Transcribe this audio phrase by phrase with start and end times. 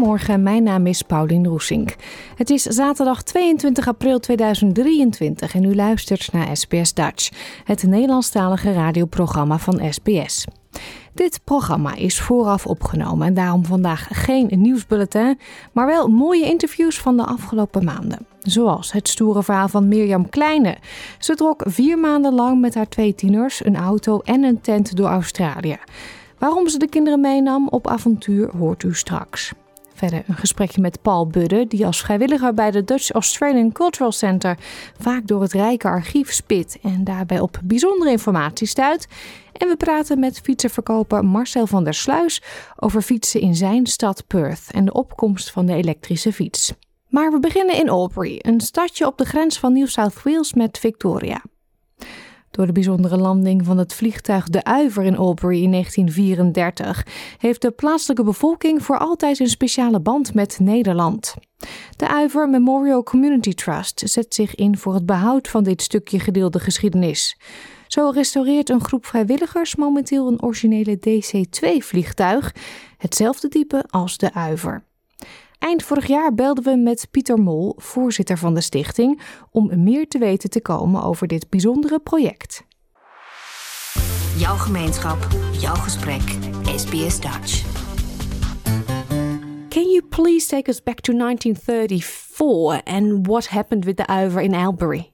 [0.00, 1.96] Goedemorgen, mijn naam is Paulien Roesink.
[2.36, 7.30] Het is zaterdag 22 april 2023 en u luistert naar SBS Dutch,
[7.64, 10.46] het Nederlandstalige radioprogramma van SBS.
[11.14, 15.38] Dit programma is vooraf opgenomen en daarom vandaag geen nieuwsbulletin,
[15.72, 18.26] maar wel mooie interviews van de afgelopen maanden.
[18.42, 20.76] Zoals het stoere verhaal van Mirjam Kleine.
[21.18, 25.08] Ze trok vier maanden lang met haar twee tieners een auto en een tent door
[25.08, 25.78] Australië.
[26.38, 29.52] Waarom ze de kinderen meenam op avontuur hoort u straks.
[30.00, 34.58] Verder een gesprekje met Paul Budde, die als vrijwilliger bij de Dutch Australian Cultural Center
[34.98, 39.06] vaak door het rijke archief spit en daarbij op bijzondere informatie stuit.
[39.52, 42.42] En we praten met fietsenverkoper Marcel van der Sluis
[42.76, 46.72] over fietsen in zijn stad Perth en de opkomst van de elektrische fiets.
[47.08, 50.78] Maar we beginnen in Albury, een stadje op de grens van New South Wales met
[50.78, 51.42] Victoria.
[52.50, 57.06] Door de bijzondere landing van het vliegtuig De Uiver in Albury in 1934
[57.38, 61.34] heeft de plaatselijke bevolking voor altijd een speciale band met Nederland.
[61.96, 66.58] De Uiver Memorial Community Trust zet zich in voor het behoud van dit stukje gedeelde
[66.58, 67.38] geschiedenis.
[67.86, 72.54] Zo restaureert een groep vrijwilligers momenteel een originele DC-2-vliegtuig,
[72.98, 74.89] hetzelfde type als de Uiver.
[75.60, 80.18] Eind vorig jaar belden we met Pieter Mol, voorzitter van de stichting, om meer te
[80.18, 82.64] weten te komen over dit bijzondere project.
[84.36, 85.18] Jouw gemeenschap,
[85.52, 86.22] jouw gesprek,
[86.64, 87.64] SBS Dutch.
[89.68, 94.54] Can you please take us back to 1934 and what happened with the Uiver in
[94.54, 95.12] Albury?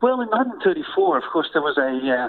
[0.00, 2.28] Well, in 1934, of course, there was a uh,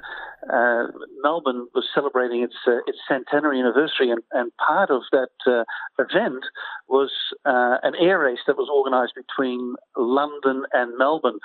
[0.52, 0.88] uh,
[1.22, 5.64] Melbourne was celebrating its uh, its centenary anniversary, and, and part of that uh,
[6.00, 6.46] event
[6.88, 7.12] was
[7.46, 11.40] uh, an air race that was organised between London and Melbourne.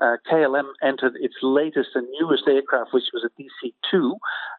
[0.00, 4.16] Uh, KLM entered its latest and newest aircraft, which was a DC 2,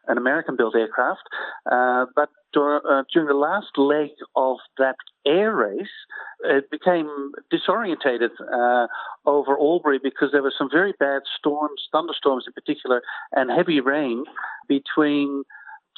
[0.08, 1.22] an American built aircraft.
[1.70, 4.96] Uh, but dur- uh, during the last leg of that
[5.26, 5.86] air race,
[6.44, 8.86] it became disorientated uh,
[9.26, 14.24] over Albury because there were some very bad storms, thunderstorms in particular, and heavy rain
[14.68, 15.44] between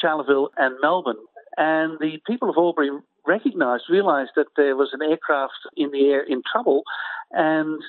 [0.02, 1.16] Charleville and Melbourne.
[1.56, 2.90] And the people of Albury
[3.26, 6.82] recognized, realized that there was an aircraft in the air in trouble,
[7.32, 7.80] and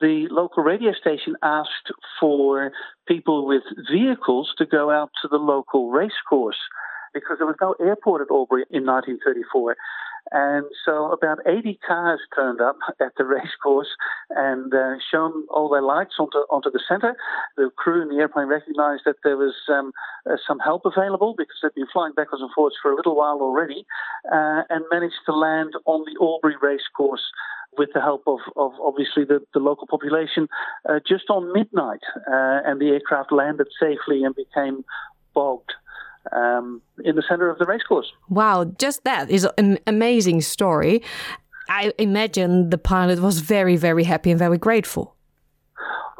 [0.00, 2.70] the local radio station asked for
[3.06, 6.58] people with vehicles to go out to the local racecourse
[7.14, 9.76] because there was no airport at Albury in 1934.
[10.30, 13.88] And so about 80 cars turned up at the racecourse
[14.30, 17.16] and uh, shone all their lights onto, onto the center.
[17.56, 19.92] The crew in the airplane recognized that there was um,
[20.28, 23.38] uh, some help available because they'd been flying backwards and forwards for a little while
[23.40, 23.86] already
[24.30, 27.22] uh, and managed to land on the Albury racecourse
[27.76, 30.48] with the help of, of obviously the, the local population
[30.88, 32.00] uh, just on midnight.
[32.16, 34.84] Uh, and the aircraft landed safely and became
[35.34, 35.72] bogged
[36.34, 38.12] um, in the center of the racecourse.
[38.28, 41.02] Wow, just that is an amazing story.
[41.68, 45.14] I imagine the pilot was very, very happy and very grateful.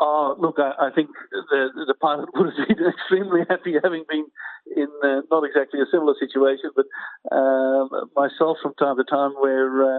[0.00, 4.26] Oh, look, I, I think the the pilot would have been extremely happy having been
[4.76, 6.86] in uh, not exactly a similar situation, but
[7.34, 9.98] um, myself from time to time where uh,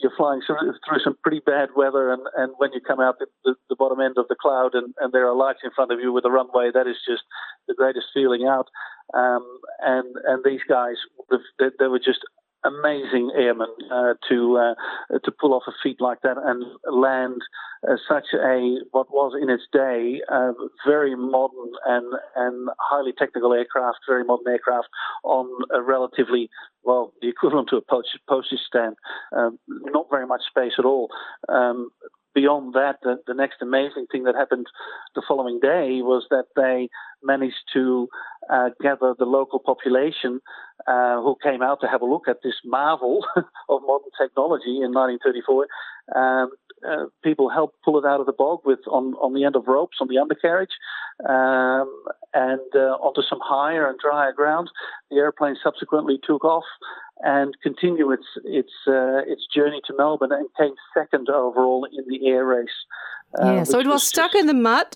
[0.00, 0.72] you're flying through,
[1.02, 4.16] some pretty bad weather, and, and when you come out the, the, the bottom end
[4.16, 6.70] of the cloud and, and there are lights in front of you with a runway,
[6.72, 7.22] that is just
[7.68, 8.68] the greatest feeling out.
[9.12, 9.44] Um,
[9.80, 10.96] and and these guys,
[11.58, 12.20] they, they were just
[12.64, 17.40] amazing airmen uh, to uh, to pull off a feat like that and land
[17.88, 20.52] uh, such a what was in its day uh,
[20.86, 24.88] very modern and and highly technical aircraft, very modern aircraft
[25.22, 26.48] on a relatively
[26.82, 28.96] well the equivalent to a postage stamp,
[29.36, 31.08] um, not very much space at all.
[31.48, 31.90] Um,
[32.34, 34.66] beyond that, the, the, next amazing thing that happened
[35.14, 36.88] the following day was that they
[37.22, 38.08] managed to
[38.50, 40.40] uh, gather the local population
[40.86, 44.92] uh, who came out to have a look at this marvel of modern technology in
[44.92, 45.66] 1934.
[46.14, 46.50] Um,
[46.88, 49.66] uh, people helped pull it out of the bog with on, on the end of
[49.66, 50.72] ropes on the undercarriage
[51.28, 51.90] um,
[52.32, 54.70] and uh, onto some higher and drier ground.
[55.10, 56.64] The airplane subsequently took off
[57.20, 62.28] and continued its its uh, its journey to Melbourne and came second overall in the
[62.28, 62.68] air race.
[63.40, 64.40] Uh, yeah, so it was, was stuck just...
[64.40, 64.86] in the mud.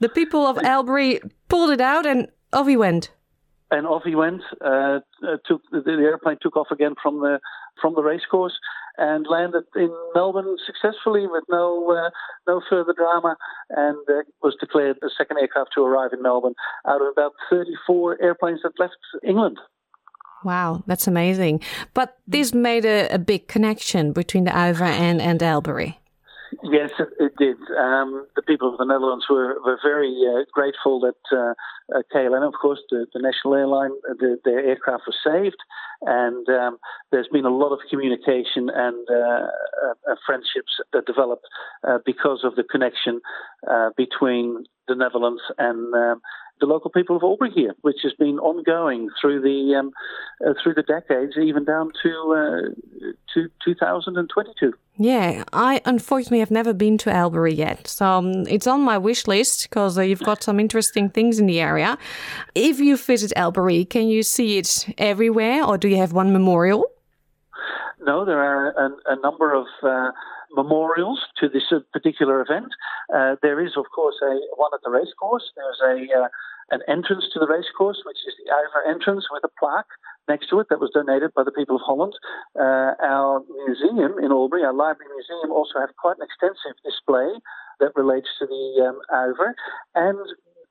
[0.00, 3.10] The people of Albury pulled it out and off he went
[3.70, 4.42] and off he went.
[4.64, 7.38] Uh, uh, took the, the, airplane took off again from the
[7.80, 8.58] from the racecourse
[8.96, 12.10] and landed in Melbourne successfully with no uh,
[12.46, 13.36] no further drama,
[13.70, 16.54] and uh, was declared the second aircraft to arrive in Melbourne
[16.86, 19.58] out of about 34 airplanes that left England.
[20.44, 21.60] Wow, that's amazing!
[21.94, 25.97] But this made a, a big connection between the Uiver and and Albury.
[26.62, 27.56] Yes, it, did.
[27.78, 31.54] Um, the people of the Netherlands were, were very uh, grateful that uh,
[31.94, 35.56] uh, KLM, of course, the, the national airline, uh, the, their aircraft was saved.
[36.02, 36.78] And um,
[37.10, 39.48] there's been a lot of communication and uh,
[40.10, 41.46] uh, friendships that developed
[42.06, 43.20] because of the connection
[43.96, 46.20] between the Netherlands and um,
[46.60, 49.92] the local people of Albury here, which has been ongoing through the um,
[50.46, 54.72] uh, through the decades, even down to uh, to 2022.
[54.96, 59.26] Yeah, I unfortunately have never been to Albury yet, so um, it's on my wish
[59.26, 61.96] list because uh, you've got some interesting things in the area.
[62.54, 66.86] If you visit Albury, can you see it everywhere, or do you have one memorial?
[68.00, 70.10] No, there are a, a number of uh,
[70.54, 72.72] memorials to this uh, particular event.
[73.14, 75.52] Uh, there is, of course, a one at the racecourse.
[75.56, 76.28] There's a uh,
[76.70, 79.88] an entrance to the racecourse, which is the Uiver entrance with a plaque
[80.28, 82.12] next to it that was donated by the people of Holland.
[82.54, 87.40] Uh, our museum in Albury, our library museum, also have quite an extensive display
[87.80, 89.54] that relates to the um, Uiver.
[89.94, 90.20] And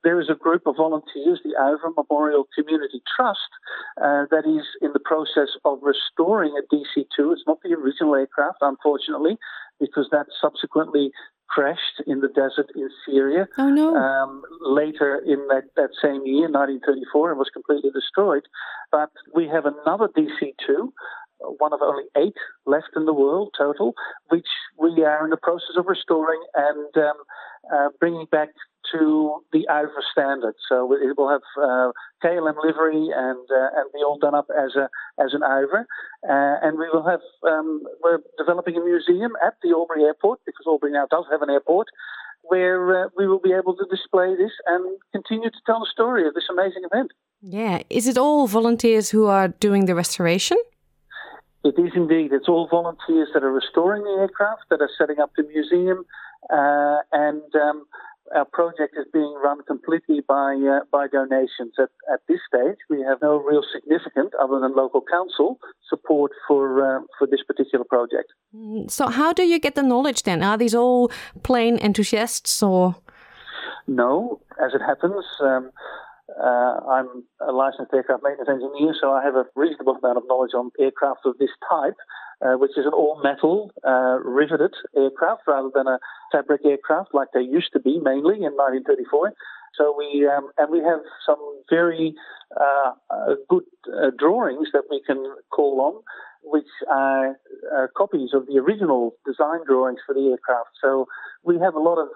[0.04, 3.50] there is a group of volunteers, the Uiver Memorial Community Trust,
[4.00, 7.32] uh, that is in the process of restoring a DC 2.
[7.32, 9.36] It's not the original aircraft, unfortunately,
[9.80, 11.10] because that subsequently
[11.48, 13.48] crashed in the desert in Syria.
[13.56, 13.96] Oh, no.
[13.96, 18.42] Um, later in that, that same year, 1934, and was completely destroyed.
[18.92, 20.92] But we have another DC 2
[21.40, 22.36] one of only eight
[22.66, 23.94] left in the world total,
[24.28, 27.14] which we are in the process of restoring and um,
[27.72, 28.48] uh, bringing back
[28.92, 30.54] to the Uiver standard.
[30.68, 31.92] So it will have uh,
[32.24, 34.88] KLM livery and uh, and be all done up as a
[35.22, 35.84] as an Uiver.
[36.28, 40.64] Uh, and we will have um, we're developing a museum at the Albury Airport because
[40.66, 41.88] Albury now does have an airport.
[42.42, 46.26] Where uh, we will be able to display this and continue to tell the story
[46.26, 47.10] of this amazing event.
[47.42, 47.82] Yeah.
[47.90, 50.56] Is it all volunteers who are doing the restoration?
[51.64, 52.32] It is indeed.
[52.32, 56.04] It's all volunteers that are restoring the aircraft, that are setting up the museum,
[56.50, 57.84] uh, and um,
[58.34, 61.74] our project is being run completely by uh, by donations.
[61.78, 65.58] At, at this stage, we have no real significant, other than local council,
[65.88, 68.32] support for uh, for this particular project.
[68.54, 70.42] Mm, so, how do you get the knowledge then?
[70.42, 71.10] Are these all
[71.42, 72.96] plain enthusiasts, or?
[73.86, 75.24] No, as it happens.
[75.40, 75.70] Um,
[76.38, 80.52] uh, I'm a licensed aircraft maintenance engineer, so I have a reasonable amount of knowledge
[80.54, 81.96] on aircraft of this type
[82.44, 85.98] uh, which is an all metal uh, riveted aircraft rather than a
[86.30, 89.32] fabric aircraft like they used to be mainly in 1934.
[89.76, 91.38] So we um, and we have some
[91.68, 92.14] very
[92.54, 96.02] uh, uh good uh, drawings that we can call on,
[96.42, 97.36] which are
[97.96, 100.70] copies of the original design drawings for the aircraft.
[100.80, 101.06] So
[101.44, 102.08] we have a lot of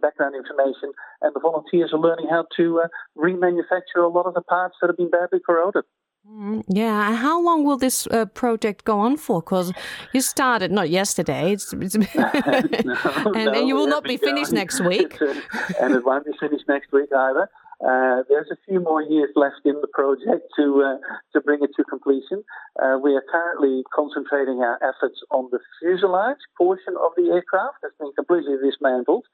[0.00, 2.82] background information, and the volunteers are learning how to
[3.18, 5.84] remanufacture a lot of the parts that have been badly corroded.
[6.30, 9.42] Mm, yeah, how long will this uh, project go on for?
[9.42, 9.72] Because
[10.14, 14.50] you started not yesterday, it's, it's no, and, no, and, you will not be finished
[14.50, 15.18] next week.
[15.80, 17.50] and it won't be finished next week either.
[17.82, 20.98] Uh, there's a few more years left in the project to uh,
[21.32, 22.44] to bring it to completion.
[22.80, 27.96] Uh, we are currently concentrating our efforts on the fuselage portion of the aircraft that's
[27.98, 29.24] been completely dismantled.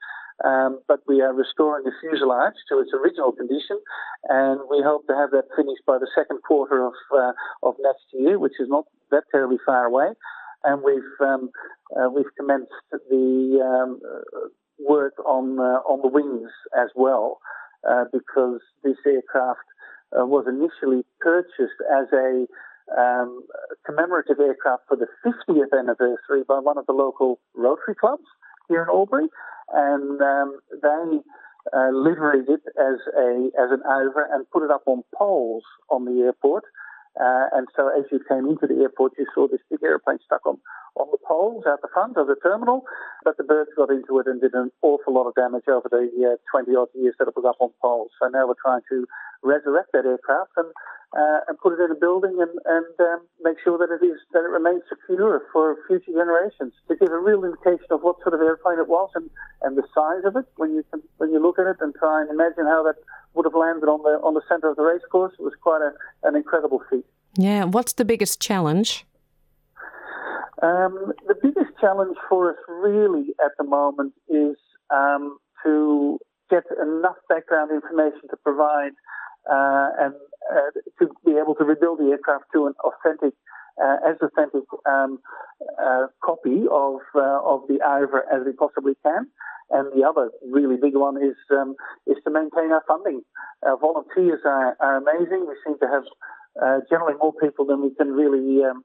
[0.43, 3.77] Um, but we are restoring the fuselage to its original condition,
[4.27, 8.05] and we hope to have that finished by the second quarter of uh, of next
[8.11, 10.09] year, which is not that terribly far away.
[10.63, 11.51] And we've um,
[11.95, 14.01] uh, we've commenced the um,
[14.79, 17.39] work on uh, on the wings as well,
[17.89, 19.65] uh, because this aircraft
[20.17, 22.45] uh, was initially purchased as a
[22.97, 23.43] um,
[23.85, 28.25] commemorative aircraft for the 50th anniversary by one of the local Rotary clubs
[28.67, 29.27] here in Albury
[29.73, 31.19] and um, they
[31.73, 36.05] uh, liveried it as a as an over and put it up on poles on
[36.05, 36.63] the airport.
[37.19, 40.45] Uh, and so as you came into the airport, you saw this big airplane stuck
[40.45, 40.57] on,
[40.95, 42.83] on the poles out the front of the terminal.
[43.23, 46.07] But the birds got into it and did an awful lot of damage over the
[46.23, 48.11] uh, 20 odd years that it was up on poles.
[48.21, 49.05] So now we're trying to
[49.43, 50.71] resurrect that aircraft and
[51.11, 54.15] uh, and put it in a building and, and um, make sure that it is
[54.31, 58.33] that it remains secure for future generations to give a real indication of what sort
[58.33, 59.29] of airplane it was and,
[59.61, 62.21] and the size of it when you can, when you look at it and try
[62.21, 62.95] and imagine how that
[63.33, 65.33] would have landed on the on the center of the race course.
[65.39, 65.91] It was quite a,
[66.27, 67.05] an incredible feat.
[67.37, 69.05] Yeah, what's the biggest challenge?
[70.61, 74.57] Um, the biggest challenge for us really at the moment is
[74.91, 76.19] um, to
[76.49, 78.91] get enough background information to provide
[79.49, 80.13] uh, and
[80.51, 80.69] uh,
[80.99, 83.33] to be able to rebuild the aircraft to an authentic,
[84.09, 85.19] as authentic um,
[85.81, 89.27] uh, copy of uh, of the Iver as we possibly can.
[89.69, 93.21] And the other really big one is um, is to maintain our funding.
[93.63, 95.47] Our volunteers are, are amazing.
[95.47, 96.03] We seem to have
[96.61, 98.83] uh, generally more people than we can really um,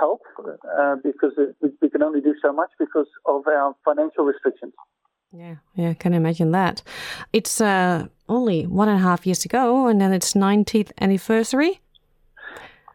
[0.00, 0.22] help
[1.02, 4.72] because it, we can only do so much because of our financial restrictions.
[5.36, 6.82] Yeah, yeah, I can imagine that.
[7.32, 11.80] It's uh, only one and a half years ago, and then it's 90th anniversary.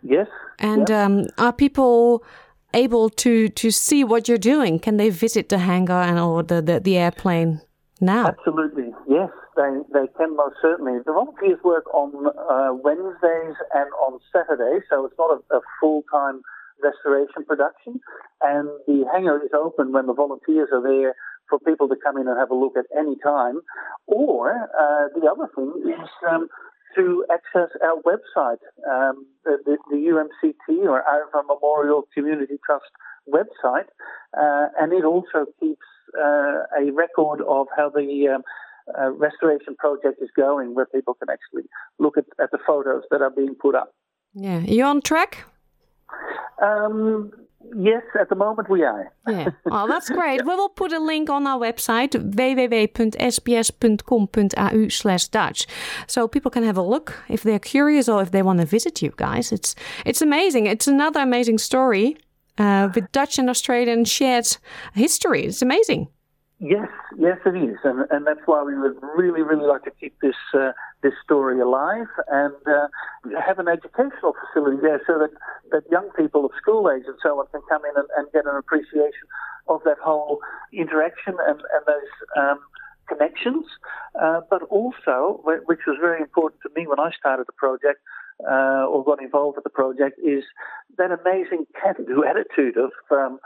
[0.01, 0.27] Yes.
[0.59, 2.23] And um, are people
[2.73, 4.79] able to to see what you're doing?
[4.79, 7.61] Can they visit the hangar and or the, the, the airplane
[7.99, 8.27] now?
[8.27, 10.99] Absolutely, yes, they they can most certainly.
[11.05, 16.03] The volunteers work on uh, Wednesdays and on Saturdays, so it's not a, a full
[16.11, 16.41] time
[16.81, 17.99] restoration production.
[18.41, 21.13] And the hangar is open when the volunteers are there
[21.49, 23.61] for people to come in and have a look at any time.
[24.07, 26.47] Or uh, the other thing is um,
[26.95, 32.91] to access our website, um, the, the, UMCT or Arva Memorial Community Trust
[33.27, 33.87] website,
[34.37, 35.85] uh, and it also keeps
[36.17, 38.43] uh, a record of how the um,
[38.99, 41.69] uh, restoration project is going, where people can actually
[41.99, 43.93] look at, at the photos that are being put up.
[44.33, 45.45] Yeah, are you on track?
[46.61, 47.31] Um,
[47.75, 49.11] Yes, at the moment we are.
[49.27, 49.49] yeah.
[49.71, 50.45] Oh, that's great.
[50.45, 52.11] we will put a link on our website
[53.59, 55.67] www.sbs.com.au slash Dutch,
[56.07, 59.01] so people can have a look if they're curious or if they want to visit
[59.01, 59.51] you guys.
[59.51, 59.75] It's
[60.05, 60.65] it's amazing.
[60.67, 62.17] It's another amazing story
[62.57, 64.47] uh, with Dutch and Australian shared
[64.93, 65.45] history.
[65.45, 66.07] It's amazing.
[66.61, 70.13] Yes, yes, it is, and and that's why we would really, really like to keep
[70.21, 70.71] this uh,
[71.01, 72.87] this story alive and uh,
[73.45, 75.31] have an educational facility there, so that
[75.71, 78.45] that young people of school age and so on can come in and, and get
[78.45, 79.25] an appreciation
[79.67, 80.39] of that whole
[80.73, 82.13] interaction and and those.
[82.37, 82.59] Um,
[83.09, 83.65] connections,
[84.21, 87.97] uh, but also, which was very important to me when I started the project,
[88.47, 90.43] uh, or got involved with the project is
[90.97, 93.39] that amazing can-do attitude of um,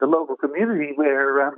[0.00, 1.56] the local community where um,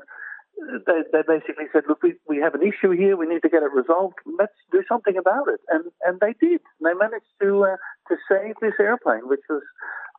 [0.87, 3.17] they, they basically said, look, we, we have an issue here.
[3.17, 4.17] We need to get it resolved.
[4.39, 5.61] Let's do something about it.
[5.69, 6.61] And and they did.
[6.79, 7.77] And they managed to uh,
[8.09, 9.63] to save this airplane, which was,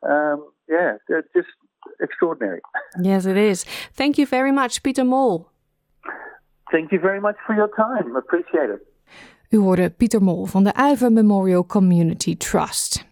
[0.02, 0.96] um, yeah,
[1.34, 1.48] just
[2.00, 2.60] extraordinary.
[3.00, 3.64] Yes, it is.
[3.94, 5.48] Thank you very much, Peter Mol.
[6.70, 8.16] Thank you very much for your time.
[8.16, 8.86] Appreciate it.
[9.50, 13.11] U hoorde Pieter Mol van de Uiver Memorial Community Trust.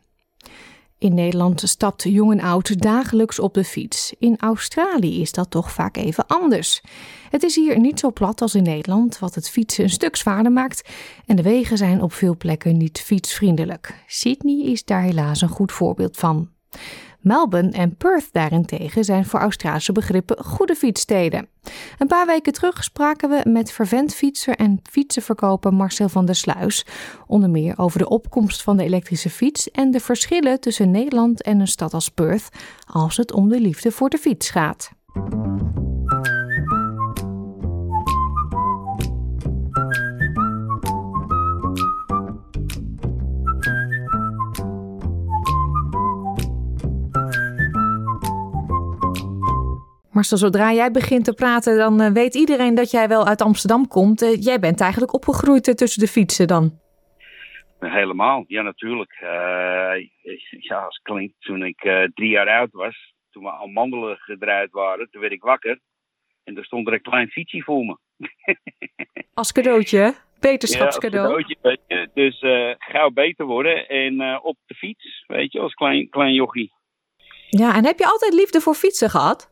[1.01, 4.15] In Nederland stapt jong en oud dagelijks op de fiets.
[4.19, 6.81] In Australië is dat toch vaak even anders.
[7.31, 10.53] Het is hier niet zo plat als in Nederland, wat het fietsen een stuk zwaarder
[10.53, 10.89] maakt.
[11.27, 14.03] En de wegen zijn op veel plekken niet fietsvriendelijk.
[14.07, 16.49] Sydney is daar helaas een goed voorbeeld van.
[17.21, 21.49] Melbourne en Perth daarentegen zijn voor Australische begrippen goede fietssteden.
[21.99, 26.87] Een paar weken terug spraken we met vervent fietser en fietsenverkoper Marcel van der Sluis.
[27.27, 31.61] Onder meer over de opkomst van de elektrische fiets en de verschillen tussen Nederland en
[31.61, 32.49] een stad als Perth
[32.87, 34.91] als het om de liefde voor de fiets gaat.
[50.13, 53.89] Marcel, zodra jij begint te praten, dan uh, weet iedereen dat jij wel uit Amsterdam
[53.89, 54.23] komt.
[54.23, 56.79] Uh, jij bent eigenlijk opgegroeid uh, tussen de fietsen dan?
[57.79, 59.17] Helemaal, ja natuurlijk.
[60.61, 65.21] ja, als klinkt toen ik drie jaar oud was, toen we amandelen gedraaid waren, toen
[65.21, 65.81] werd ik wakker.
[66.45, 67.97] En er stond er een klein fietsje voor me.
[69.35, 71.29] als cadeautje, Beterschapscadeau.
[71.29, 72.11] Ja, als cadeautje.
[72.15, 72.39] Dus
[72.79, 76.73] gauw beter worden en op de fiets, weet je, als klein, klein jochie.
[77.49, 79.50] Ja, en heb je altijd liefde voor fietsen gehad?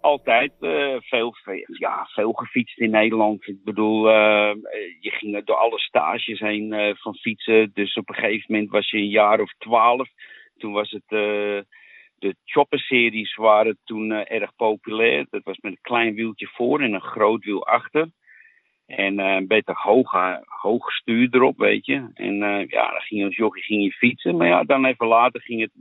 [0.00, 1.34] Altijd uh, veel,
[1.78, 3.46] ja, veel gefietst in Nederland.
[3.46, 4.52] Ik bedoel, uh,
[5.00, 7.70] je ging door alle stages heen uh, van fietsen.
[7.74, 10.08] Dus op een gegeven moment was je een jaar of twaalf.
[10.56, 11.08] Toen was het,
[12.18, 15.26] de chopper-series waren toen erg populair.
[15.30, 18.10] Dat was met een klein wieltje voor en een groot wiel achter.
[18.86, 20.12] En een beetje hoog,
[20.44, 22.10] hoog stuur erop, weet je.
[22.14, 22.34] En
[22.68, 24.36] ja, dan ging je als jochie ging je fietsen.
[24.36, 25.72] Maar ja, dan even later ging het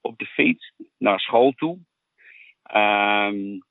[0.00, 1.78] op de fiets naar school toe.
[2.74, 3.62] Um,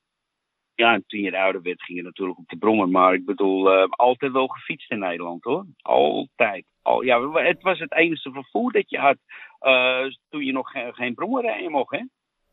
[0.74, 2.88] ja, en toen je ouder werd, ging je natuurlijk op de brommer.
[2.88, 5.66] Maar ik bedoel, uh, altijd wel gefietst in Nederland hoor.
[5.82, 6.66] Altijd.
[6.82, 9.16] Al, ja, het was het enige vervoer dat je had
[10.28, 12.04] toen je nog geen, geen brommer rijden mocht, hè?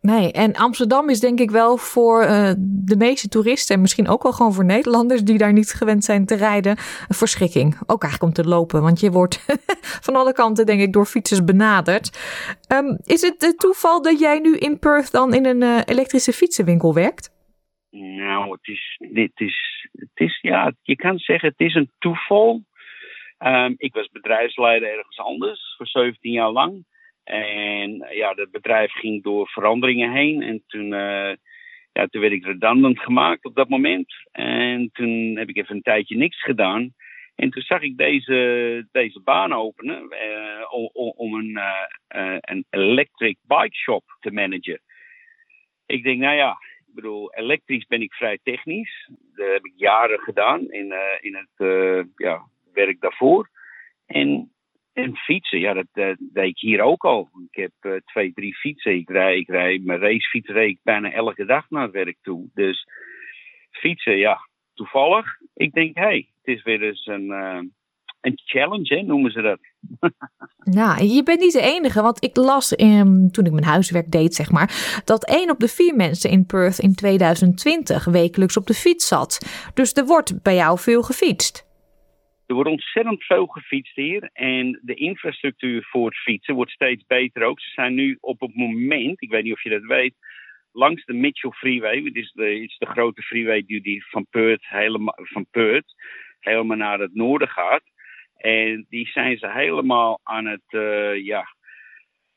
[0.01, 2.51] Nee, en Amsterdam is denk ik wel voor uh,
[2.85, 6.25] de meeste toeristen en misschien ook wel gewoon voor Nederlanders die daar niet gewend zijn
[6.25, 6.71] te rijden,
[7.07, 7.75] een verschrikking.
[7.85, 9.45] Ook eigenlijk om te lopen, want je wordt
[10.05, 12.07] van alle kanten denk ik door fietsers benaderd.
[12.71, 16.33] Um, is het het toeval dat jij nu in Perth dan in een uh, elektrische
[16.33, 17.29] fietsenwinkel werkt?
[17.91, 22.63] Nou, het is, dit is, het is, ja, je kan zeggen het is een toeval.
[23.39, 26.85] Um, ik was bedrijfsleider ergens anders voor 17 jaar lang.
[27.23, 30.41] En ja, het bedrijf ging door veranderingen heen.
[30.41, 31.33] En toen, uh,
[31.91, 34.13] ja, toen werd ik redundant gemaakt op dat moment.
[34.31, 36.93] En toen heb ik even een tijdje niks gedaan.
[37.35, 40.65] En toen zag ik deze, deze baan openen uh,
[41.15, 44.81] om, een, uh, een electric bike shop te managen.
[45.85, 46.51] Ik denk, nou ja,
[46.87, 49.09] ik bedoel, elektrisch ben ik vrij technisch.
[49.35, 52.41] Dat heb ik jaren gedaan in, in het ja,
[52.73, 53.49] werk daarvoor.
[54.05, 54.51] En
[55.01, 57.29] en fietsen, ja, dat, deed ik hier ook al.
[57.51, 58.95] Ik heb uh, twee, drie fietsen.
[58.95, 62.49] Ik rij, ik rij mijn racefiets reed ik bijna elke dag naar het werk toe.
[62.53, 62.87] Dus
[63.71, 65.25] fietsen, ja, toevallig.
[65.53, 67.59] Ik denk, hé, hey, het is weer eens een, uh,
[68.21, 69.59] een challenge, hè, noemen ze dat.
[70.63, 74.35] Nou, je bent niet de enige, want ik las um, toen ik mijn huiswerk deed,
[74.35, 78.73] zeg maar, dat één op de vier mensen in Perth in 2020 wekelijks op de
[78.73, 79.39] fiets zat.
[79.73, 81.70] Dus er wordt bij jou veel gefietst.
[82.51, 84.29] Er wordt ontzettend veel gefietst hier.
[84.33, 87.59] En de infrastructuur voor het fietsen wordt steeds beter ook.
[87.59, 90.13] Ze zijn nu op het moment, ik weet niet of je dat weet,
[90.71, 92.01] langs de Mitchell Freeway.
[92.03, 95.93] Het is de, is de grote freeway die van Perth, helemaal, van Perth
[96.39, 97.83] helemaal naar het noorden gaat.
[98.37, 101.55] En die zijn ze helemaal aan het, uh, ja,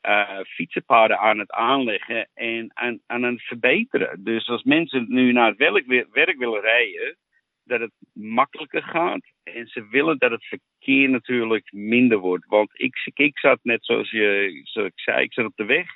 [0.01, 4.23] uh, fietsenpaden aan het aanleggen en aan, aan het verbeteren.
[4.23, 7.17] Dus als mensen nu naar het werk, werk willen rijden,
[7.65, 9.25] dat het makkelijker gaat.
[9.43, 12.45] En ze willen dat het verkeer natuurlijk minder wordt.
[12.45, 15.87] Want ik, ik zat net zoals, je, zoals ik zei, ik zat op de weg.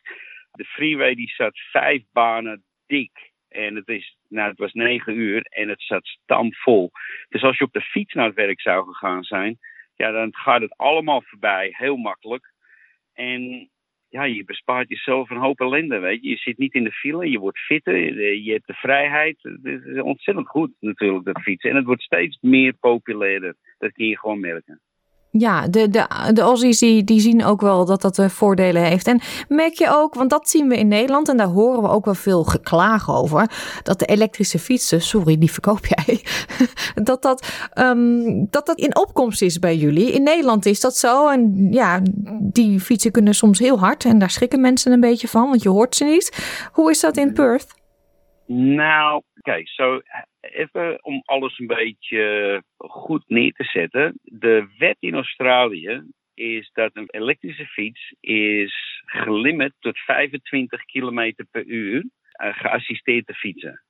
[0.52, 3.32] De freeway die zat vijf banen dik.
[3.50, 6.92] En het, is, nou, het was negen uur en het zat stampvol.
[7.30, 9.60] Dus als je op de fiets naar het werk zou gegaan zijn,
[9.96, 12.54] ja, dan gaat het allemaal voorbij, heel makkelijk.
[13.14, 13.70] En
[14.10, 16.30] ja, je bespaart jezelf een hoop ellende, weet je.
[16.30, 17.98] Je zit niet in de file, je wordt fitter,
[18.44, 19.38] je hebt de vrijheid.
[19.42, 21.70] Het is ontzettend goed natuurlijk, dat fietsen.
[21.70, 23.56] En het wordt steeds meer populairder.
[23.78, 24.82] Dat kun je gewoon merken.
[25.32, 29.08] Ja, de, de, de Aussies die, die zien ook wel dat dat uh, voordelen heeft.
[29.08, 32.06] En merk je ook, want dat zien we in Nederland en daar horen we ook
[32.06, 33.52] wel veel geklagen over,
[33.84, 36.22] dat de elektrische fietsen, sorry, die verkoop jij,
[37.10, 40.12] dat dat, um, dat dat in opkomst is bij jullie.
[40.12, 42.00] In Nederland is dat zo en ja,
[42.40, 45.70] die fietsen kunnen soms heel hard en daar schrikken mensen een beetje van, want je
[45.70, 46.60] hoort ze niet.
[46.72, 47.78] Hoe is dat in Perth?
[48.46, 50.02] Nou, kijk, zo
[50.40, 54.20] even om alles een beetje goed neer te zetten.
[54.24, 61.66] De wet in Australië is dat een elektrische fiets is gelimit tot 25 km per
[61.66, 62.04] uur
[62.44, 63.84] uh, geassisteerd te fietsen.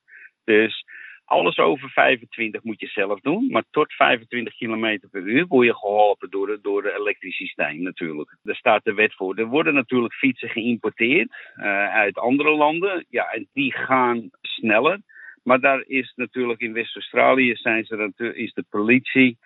[0.44, 0.84] Dus
[1.26, 5.76] alles over 25 moet je zelf doen, maar tot 25 km per uur word je
[5.76, 8.38] geholpen door, de, door het elektrisch systeem natuurlijk.
[8.42, 9.36] Daar staat de wet voor.
[9.36, 13.06] Er worden natuurlijk fietsen geïmporteerd uh, uit andere landen.
[13.10, 15.00] Ja, en die gaan sneller.
[15.44, 19.38] Maar daar is natuurlijk in West-Australië zijn ze, is de politie.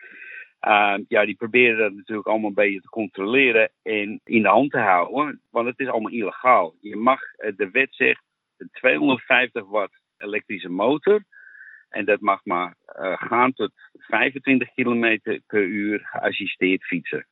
[0.68, 4.72] Uh, ja, die proberen dat natuurlijk allemaal een beetje te controleren en in de hand
[4.72, 5.42] te houden.
[5.50, 6.76] Want het is allemaal illegaal.
[6.80, 8.22] Je mag, eh, de wet zegt,
[8.58, 11.24] een 250 watt elektrische motor.
[11.90, 17.28] En dat mag maar uh, gaan tot 25 km per uur geassisteerd fietsen.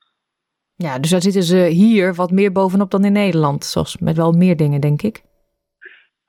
[0.76, 3.65] Ja, dus daar zitten ze hier wat meer bovenop dan in Nederland.
[3.65, 5.21] Zoals met wel meer dingen, denk ik.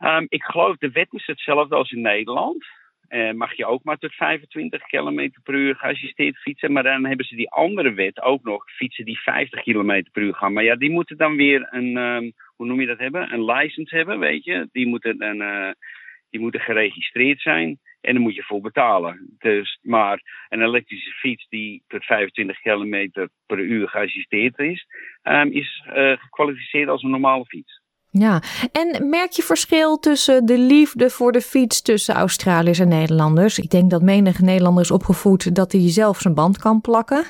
[0.05, 2.65] Um, ik geloof de wet is hetzelfde als in Nederland.
[3.09, 6.73] Uh, mag je ook maar tot 25 km per uur geassisteerd fietsen.
[6.73, 10.35] Maar dan hebben ze die andere wet ook nog, fietsen die 50 km per uur
[10.35, 10.53] gaan.
[10.53, 13.33] Maar ja, die moeten dan weer een, um, hoe noem je dat hebben?
[13.33, 14.69] Een license hebben, weet je.
[14.73, 15.71] Die moeten, uh,
[16.31, 17.79] die moeten geregistreerd zijn.
[18.01, 19.37] En daar moet je voor betalen.
[19.38, 24.87] Dus, maar een elektrische fiets die tot 25 km per uur geassisteerd is,
[25.23, 27.82] um, is uh, gekwalificeerd als een normale fiets.
[28.14, 33.59] Ja, en merk je verschil tussen de liefde voor de fiets tussen Australiërs en Nederlanders?
[33.59, 37.25] Ik denk dat menige Nederlanders opgevoed dat hij zelf zijn band kan plakken.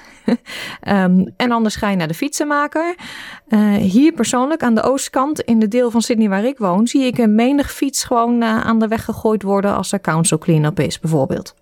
[0.88, 2.94] um, en anders ga je naar de fietsenmaker.
[3.48, 7.04] Uh, hier persoonlijk aan de oostkant, in de deel van Sydney waar ik woon, zie
[7.04, 10.78] ik een menig fiets gewoon uh, aan de weg gegooid worden als er council clean-up
[10.78, 11.54] is, bijvoorbeeld.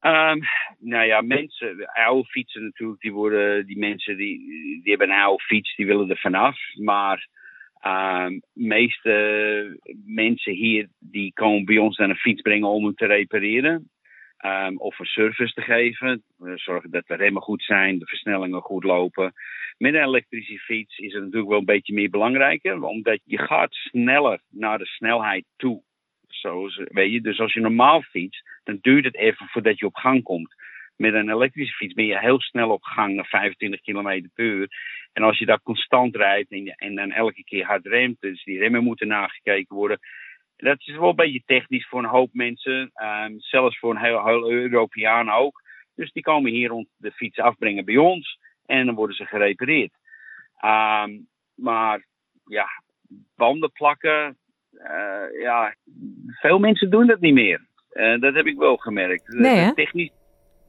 [0.00, 0.40] Um,
[0.78, 4.38] nou ja, mensen, oude fietsen natuurlijk, die worden, die mensen die,
[4.82, 6.56] die hebben een oude fiets, die willen er vanaf.
[6.74, 7.28] Maar
[7.86, 13.06] um, meeste mensen hier, die komen bij ons dan een fiets brengen om hem te
[13.06, 13.90] repareren.
[14.44, 16.22] Um, of een service te geven.
[16.36, 19.32] We zorgen dat de remmen goed zijn, de versnellingen goed lopen.
[19.78, 23.74] Met een elektrische fiets is het natuurlijk wel een beetje meer belangrijker, omdat je gaat
[23.74, 25.82] sneller naar de snelheid toe.
[26.28, 29.94] Zoals, weet je, dus als je normaal fietst, dan duurt het even voordat je op
[29.94, 30.54] gang komt.
[31.02, 34.68] Met een elektrische fiets ben je heel snel op gang naar 25 km per uur.
[35.12, 38.58] En als je daar constant rijdt en, en dan elke keer hard remt, dus die
[38.58, 39.98] remmen moeten nagekeken worden,
[40.56, 42.92] dat is wel een beetje technisch voor een hoop mensen.
[42.94, 45.62] Um, zelfs voor een heel, heel Europeaan ook.
[45.94, 48.38] Dus die komen hier rond de fiets afbrengen bij ons.
[48.66, 49.92] En dan worden ze gerepareerd.
[50.64, 52.06] Um, maar
[52.44, 52.66] ja,
[53.36, 54.36] banden plakken.
[54.72, 55.74] Uh, ja,
[56.26, 57.60] veel mensen doen dat niet meer.
[57.92, 59.28] Uh, dat heb ik wel gemerkt.
[59.28, 60.10] Nee, technisch,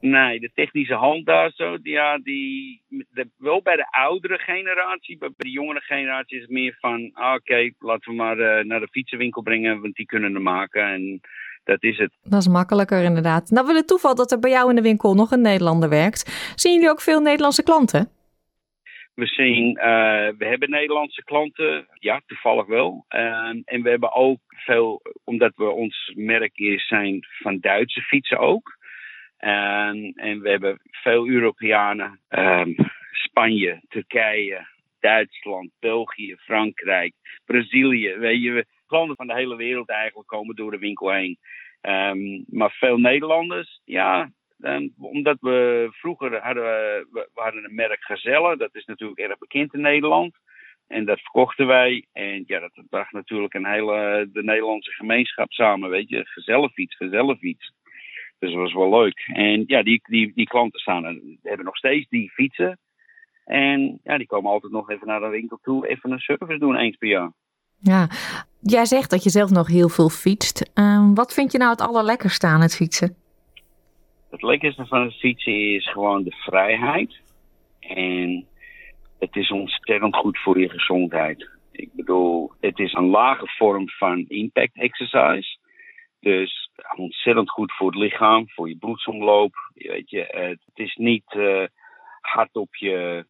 [0.03, 5.29] nee, de technische hand daar zo, ja, die, de, wel bij de oudere generatie, bij
[5.37, 8.79] de jongere generatie is het meer van, ah, oké, okay, laten we maar uh, naar
[8.79, 10.83] de fietsenwinkel brengen, want die kunnen er maken.
[10.83, 11.21] En
[11.63, 12.11] dat is het.
[12.23, 13.49] Dat is makkelijker inderdaad.
[13.49, 16.53] Nou, wil het toeval dat er bij jou in de winkel nog een Nederlander werkt.
[16.55, 18.09] Zien jullie ook veel Nederlandse klanten?
[19.15, 19.83] We zien, uh,
[20.37, 23.05] we hebben Nederlandse klanten, ja, toevallig wel.
[23.09, 28.39] Uh, en we hebben ook veel, omdat we ons merk is zijn van Duitse fietsen
[28.39, 28.81] ook.
[29.43, 32.75] En, en we hebben veel Europeanen, um,
[33.11, 34.67] Spanje, Turkije,
[34.99, 37.13] Duitsland, België, Frankrijk,
[37.45, 38.15] Brazilië.
[38.17, 41.37] Weet je, klanten van de hele wereld eigenlijk komen door de winkel heen.
[41.81, 48.57] Um, maar veel Nederlanders, ja, um, omdat we vroeger hadden we, we een merk Gazelle,
[48.57, 50.35] dat is natuurlijk erg bekend in Nederland.
[50.87, 52.05] En dat verkochten wij.
[52.11, 56.25] En ja, dat bracht natuurlijk een hele de Nederlandse gemeenschap samen, weet je.
[56.25, 57.73] Gezellenfiets, gezellenfiets.
[58.43, 59.29] Dus dat was wel leuk.
[59.33, 62.79] En ja, die, die, die klanten staan er, hebben nog steeds die fietsen.
[63.45, 66.75] En ja, die komen altijd nog even naar de winkel toe, even een service doen
[66.75, 67.31] eens per jaar.
[67.79, 68.07] Ja,
[68.59, 70.71] jij zegt dat je zelf nog heel veel fietst.
[70.75, 73.15] Uh, wat vind je nou het allerlekkerste aan het fietsen?
[74.29, 77.19] Het lekkerste van het fietsen is gewoon de vrijheid.
[77.79, 78.45] En
[79.19, 81.49] het is ontzettend goed voor je gezondheid.
[81.71, 85.57] Ik bedoel, het is een lage vorm van impact exercise.
[86.23, 89.53] Dus ontzettend goed voor het lichaam, voor je bloedsomloop.
[89.73, 90.25] Weet je,
[90.65, 91.65] het is niet uh,
[92.21, 93.25] hard op je,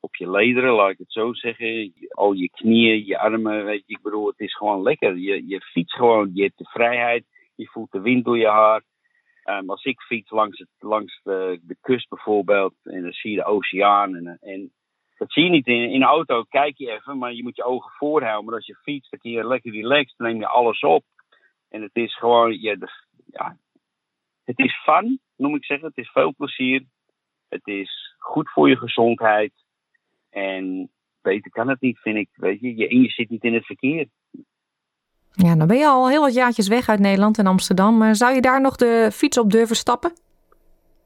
[0.00, 1.92] op je lederen, laat ik het zo zeggen.
[2.08, 3.94] Al je knieën, je armen, weet je.
[3.94, 5.16] Ik bedoel, het is gewoon lekker.
[5.16, 7.24] Je, je fietst gewoon, je hebt de vrijheid.
[7.54, 8.82] Je voelt de wind door je haar.
[9.44, 13.36] Um, als ik fiets langs, het, langs de, de kust bijvoorbeeld, en dan zie je
[13.36, 14.16] de oceaan.
[14.16, 14.72] En, en
[15.16, 17.64] dat zie je niet in, in een auto, kijk je even, maar je moet je
[17.64, 18.44] ogen voorhouden.
[18.44, 21.04] Maar als je fietst, dan kun je lekker relaxed, dan neem je alles op.
[21.70, 22.88] En het is gewoon, ja, de,
[23.26, 23.56] ja,
[24.44, 25.88] het is fun, noem ik zeggen.
[25.88, 26.84] Het is veel plezier.
[27.48, 29.52] Het is goed voor je gezondheid.
[30.30, 30.90] En
[31.22, 32.28] beter kan het niet, vind ik.
[32.32, 34.06] Weet je, je, en je zit niet in het verkeer.
[35.32, 38.14] Ja, dan ben je al heel wat jaartjes weg uit Nederland en Amsterdam.
[38.14, 40.12] Zou je daar nog de fiets op durven stappen?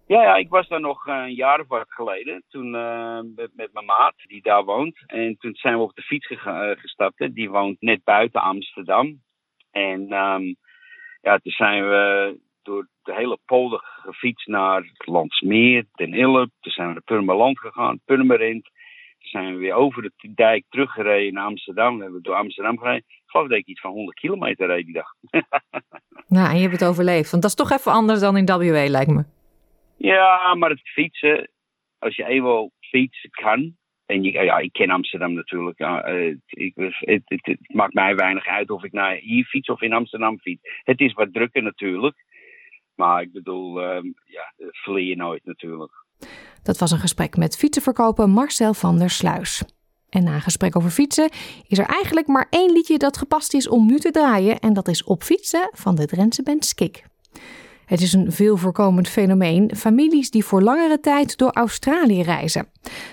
[0.06, 2.42] Ja, ja ik was daar nog een jaar of wat geleden.
[2.48, 5.02] Toen uh, met, met, mijn maat, die daar woont.
[5.06, 6.26] En toen zijn we op de fiets
[6.80, 7.34] gestapt.
[7.34, 9.22] Die woont net buiten Amsterdam.
[9.74, 10.56] En um,
[11.20, 16.50] ja, toen zijn we door de hele polder gefietst naar Landsmeer, Den Ille.
[16.60, 18.64] Toen zijn we naar Purmerland gegaan, Purmerend.
[19.18, 21.96] Toen zijn we weer over de dijk teruggereden naar Amsterdam.
[21.96, 23.04] We hebben door Amsterdam gereden.
[23.08, 25.14] Ik geloof dat ik iets van 100 kilometer reed die dag.
[26.36, 27.30] nou, en je hebt het overleefd.
[27.30, 29.24] Want dat is toch even anders dan in WA, lijkt me.
[29.96, 31.50] Ja, maar het fietsen,
[31.98, 35.78] als je eenmaal fietsen kan, en ja, ik ken Amsterdam natuurlijk.
[36.46, 40.38] Ik, het, het, maakt mij weinig uit of ik naar hier fiets of in Amsterdam
[40.38, 40.62] fiets.
[40.82, 42.24] Het is wat drukker natuurlijk.
[42.94, 44.52] Maar ik bedoel, uh, ja,
[45.00, 45.92] je nooit natuurlijk.
[46.62, 49.64] Dat was een gesprek met fietsenverkoper Marcel van der Sluis.
[50.08, 51.30] En na een gesprek over fietsen
[51.68, 54.58] is er eigenlijk maar één liedje dat gepast is om nu te draaien.
[54.58, 57.04] En dat is Op fietsen van de Drentse band Skik.
[57.86, 62.66] Het is een veel voorkomend fenomeen, families die voor langere tijd door Australië reizen.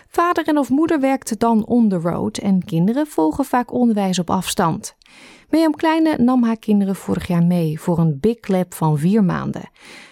[0.07, 4.29] Vader en of moeder werkt dan on the road en kinderen volgen vaak onderwijs op
[4.29, 4.95] afstand.
[5.49, 9.69] Mirjam Kleine nam haar kinderen vorig jaar mee voor een big clap van vier maanden.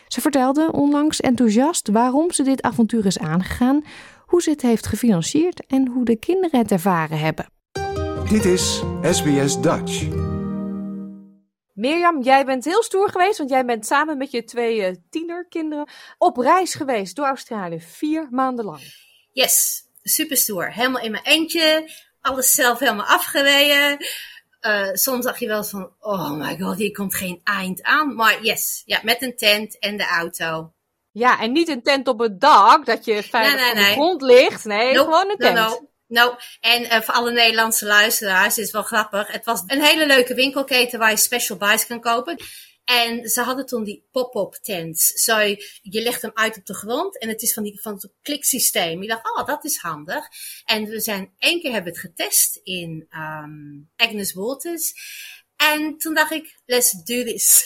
[0.08, 3.84] Ze vertelde onlangs enthousiast waarom ze dit avontuur is aangegaan,
[4.26, 7.46] hoe ze het heeft gefinancierd en hoe de kinderen het ervaren hebben.
[8.30, 10.08] Dit is SBS Dutch.
[11.80, 15.90] Mirjam, jij bent heel stoer geweest, want jij bent samen met je twee uh, tienerkinderen
[16.18, 18.82] op reis geweest door Australië, vier maanden lang.
[19.32, 20.72] Yes, super stoer.
[20.72, 23.98] Helemaal in mijn eentje, alles zelf helemaal afgereden.
[24.62, 28.16] Uh, soms dacht je wel eens van, oh my god, hier komt geen eind aan.
[28.16, 30.72] Maar yes, ja, met een tent en de auto.
[31.12, 33.82] Ja, en niet een tent op het dak, dat je veilig Nee, nee, op de
[33.84, 33.92] nee.
[33.94, 34.66] grond ligt.
[34.66, 35.56] Nee, Nope, gewoon een tent.
[35.56, 35.89] no, no.
[36.10, 39.32] En eh, voor alle Nederlandse luisteraars is wel grappig.
[39.32, 42.38] Het was een hele leuke winkelketen waar je special buys kan kopen.
[42.90, 45.08] En ze hadden toen die pop-up tents.
[45.08, 45.40] Zo,
[45.82, 49.02] je legt hem uit op de grond en het is van, die, van het kliksysteem.
[49.02, 50.28] Je dacht, oh, dat is handig.
[50.66, 53.52] En we zijn één keer hebben het getest in ehm,
[53.96, 54.94] Agnes Waters.
[55.56, 57.64] En toen dacht ik, let's do this.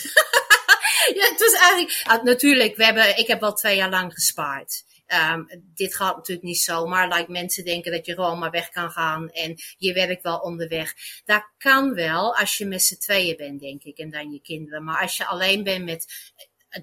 [1.17, 4.83] ja, het was eigenlijk, ah, natuurlijk, we hebben, ik heb al twee jaar lang gespaard.
[5.13, 7.13] Ehm, dit gaat natuurlijk niet zomaar.
[7.13, 10.93] Like mensen denken dat je gewoon maar weg kan gaan en je werkt wel onderweg.
[11.25, 14.83] Dat kan wel als je met z'n tweeën bent, denk ik, en dan je kinderen.
[14.83, 16.31] Maar als je alleen bent met,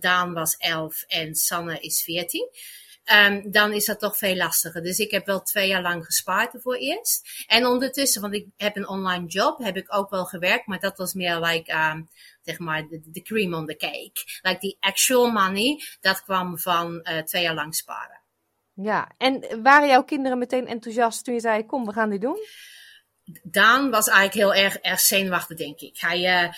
[0.00, 2.48] Daan was 11 en Sanne is 14.
[3.04, 4.82] ehm, dan is dat toch veel lastiger.
[4.82, 7.44] Dus ik heb wel twee jaar lang gespaard ervoor eerst.
[7.46, 10.96] En ondertussen, want ik heb een online job, heb ik ook wel gewerkt, maar dat
[10.96, 12.08] was meer like, um,
[12.42, 14.40] zeg maar, de, cream on the cake.
[14.42, 18.19] Like the actual money, dat kwam van eh, twee jaar lang sparen.
[18.82, 22.38] Ja, en waren jouw kinderen meteen enthousiast toen je zei, kom, we gaan dit doen?
[23.42, 25.96] Daan was eigenlijk heel erg, erg zenuwachtig, denk ik.
[25.98, 26.52] Hij, eh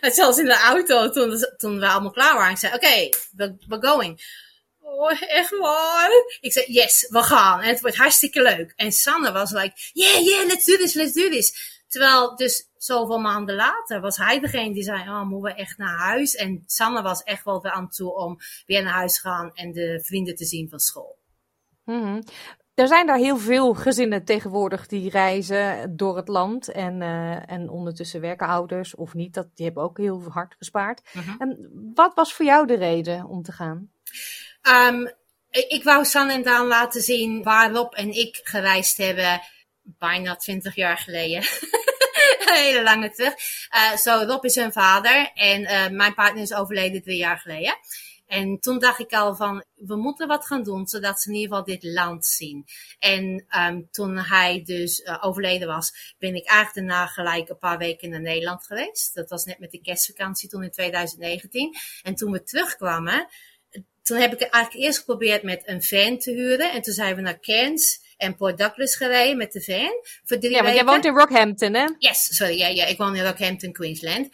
[0.20, 3.86] zelfs in de auto, toen, toen we allemaal klaar waren, ik zei, oké, we we're
[3.86, 4.42] going.
[4.80, 6.10] Oh, echt waar?
[6.40, 7.60] Ik zei, yes, we gaan.
[7.60, 8.72] En het wordt hartstikke leuk.
[8.76, 11.73] En Sanne was like, yeah, yeah, let's do this, let's do this.
[11.94, 15.98] Terwijl dus zoveel maanden later was hij degene die zei, oh, moeten we echt naar
[15.98, 16.34] huis?
[16.34, 19.72] En Sanne was echt wel weer aan toe om weer naar huis te gaan en
[19.72, 21.18] de vrienden te zien van school.
[21.84, 22.22] Mhm.
[22.74, 26.68] Er zijn daar heel veel gezinnen tegenwoordig die reizen door het land.
[26.68, 29.34] En, eh, en ondertussen werken ouders of niet.
[29.34, 31.02] Dat, die hebben ook heel hard gespaard.
[31.12, 31.42] Mhm.
[31.42, 33.90] En wat was voor jou de reden om te gaan?
[34.88, 35.12] Um,
[35.50, 39.40] ik wou San en Daan laten zien waar Rob en ik gereisd hebben.
[39.84, 41.42] Bijna twintig jaar geleden.
[42.54, 43.34] Hele lange terug.
[43.74, 47.76] Uh, Zo, Rob is hun vader en uh, mijn partner is overleden drie jaar geleden.
[48.26, 51.48] En toen dacht ik al van, we moeten wat gaan doen, zodat ze in ieder
[51.48, 52.64] geval dit land zien.
[52.98, 57.78] En um, toen hij dus uh, overleden was, ben ik eigenlijk daarna gelijk een paar
[57.78, 59.14] weken naar Nederland geweest.
[59.14, 61.74] Dat was net met de kerstvakantie toen in 2019.
[62.02, 63.26] En toen we terugkwamen,
[64.02, 66.72] toen heb ik eigenlijk eerst geprobeerd met een van te huren.
[66.72, 70.20] En toen zijn we naar Cairns en Port Douglas gereden met de van.
[70.24, 71.86] Voor drie Ja, want jij woont in Rockhampton, hè?
[71.98, 74.28] Yes, sorry, ja, ja, ik woon in Rockhampton, Queensland.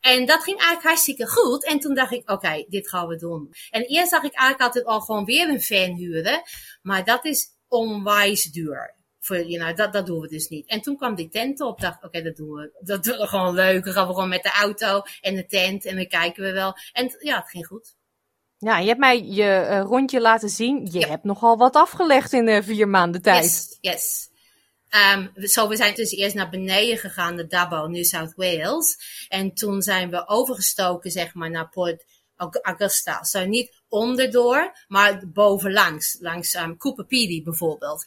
[0.00, 1.64] En dat ging eigenlijk hartstikke goed.
[1.64, 3.52] En toen dacht ik, oké, dit gaan we doen.
[3.70, 6.42] En eerst dacht ik eigenlijk altijd al gewoon weer een van huren.
[6.82, 8.94] Maar dat is onwijs duur.
[9.20, 10.68] Voor, you know, dat, dat doen we dus niet.
[10.68, 11.80] En toen kwam die tent op.
[11.80, 12.78] dacht, oké, dat doen we.
[12.80, 13.84] Dat doen we gewoon leuk.
[13.84, 15.84] Dan gaan we gewoon met de auto en de tent.
[15.84, 16.74] En dan kijken we wel.
[16.92, 17.94] En ja, het ging goed.
[18.64, 20.88] Ja, je hebt mij je eh, rondje laten zien.
[20.92, 21.08] Je Ja.
[21.08, 23.42] hebt nogal wat afgelegd in eh, vier maanden tijd.
[23.44, 24.30] Yes, yes.
[25.14, 28.98] Um, zo, we zijn dus eerst naar beneden gegaan, naar Dubbo, New South Wales.
[29.28, 32.04] En toen zijn we overgestoken, zeg maar, naar Port
[32.36, 33.24] Aug- Augusta.
[33.24, 36.16] Zo niet onderdoor, maar bovenlangs.
[36.20, 38.04] Langs um, Cooper Pedy bijvoorbeeld.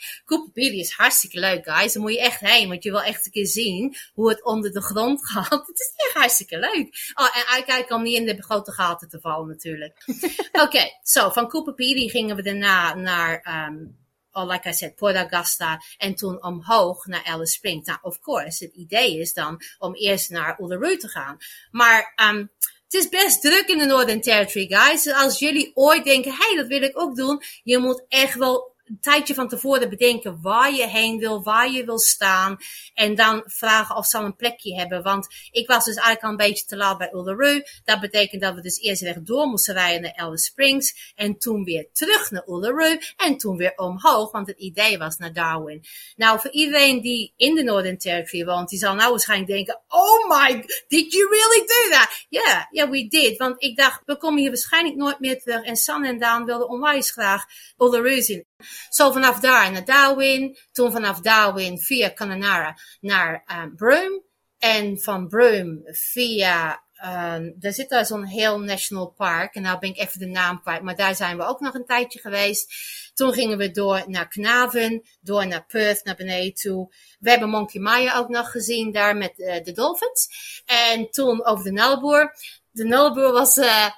[0.53, 1.93] Pedy is hartstikke leuk, guys.
[1.93, 4.71] Daar moet je echt heen, want je wil echt een keer zien hoe het onder
[4.71, 5.67] de grond gaat.
[5.67, 7.11] Het is echt hartstikke leuk.
[7.13, 10.05] Oh, en uitkijken om niet in de grote gaten te vallen natuurlijk.
[10.65, 13.65] Oké, zo, van Pedy gingen we daarna naar...
[13.69, 14.03] Um,
[14.35, 17.87] oh, like I said, Port Augusta en toen omhoog naar Alice Springs.
[17.87, 21.37] Nou, of course, het idee is dan om eerst naar Uluru te gaan.
[21.71, 22.51] Maar um,
[22.95, 25.13] is best druk in de Northern Territory, guys.
[25.13, 28.99] Als jullie ooit denken, hey, dat wil ik ook doen, je moet echt wel een
[28.99, 32.57] tijdje van tevoren bedenken waar je heen wil, waar je wil staan.
[32.93, 35.03] En dan vragen of ze al een plekje hebben.
[35.03, 37.63] Want ik was dus eigenlijk al een beetje te laat bij Uluru.
[37.83, 41.13] Dat betekent dat we dus eerst rechtdoor moesten rijden naar Alice Springs.
[41.15, 42.99] En toen weer terug naar Uluru.
[43.17, 45.83] En toen weer omhoog, want het idee was naar Darwin.
[46.15, 50.29] Nou, voor iedereen die in de Northern Territory woont, die zal nou waarschijnlijk denken, oh
[50.29, 52.25] my, did you really do that?
[52.29, 53.37] Ja, yeah, yeah, we did.
[53.37, 55.63] Want ik dacht, we komen hier waarschijnlijk nooit meer terug.
[55.63, 57.45] En San en Daan wilden onwijs graag
[57.77, 58.45] Uluru zien.
[58.89, 64.23] Zo vanaf daar naar Darwin, toen vanaf Darwin via Connemara naar um, Broome.
[64.59, 69.55] En van Broome via, um, daar zit daar zo'n heel national park.
[69.55, 71.85] En nou ben ik even de naam kwijt, maar daar zijn we ook nog een
[71.85, 72.73] tijdje geweest.
[73.13, 76.93] Toen gingen we door naar Knaven, door naar Perth, naar beneden toe.
[77.19, 80.27] We hebben Monkey Maya ook nog gezien daar met uh, de Dolphins.
[80.65, 82.35] En toen over de Nullarbor.
[82.71, 83.57] De Nullarbor was...
[83.57, 83.89] Uh,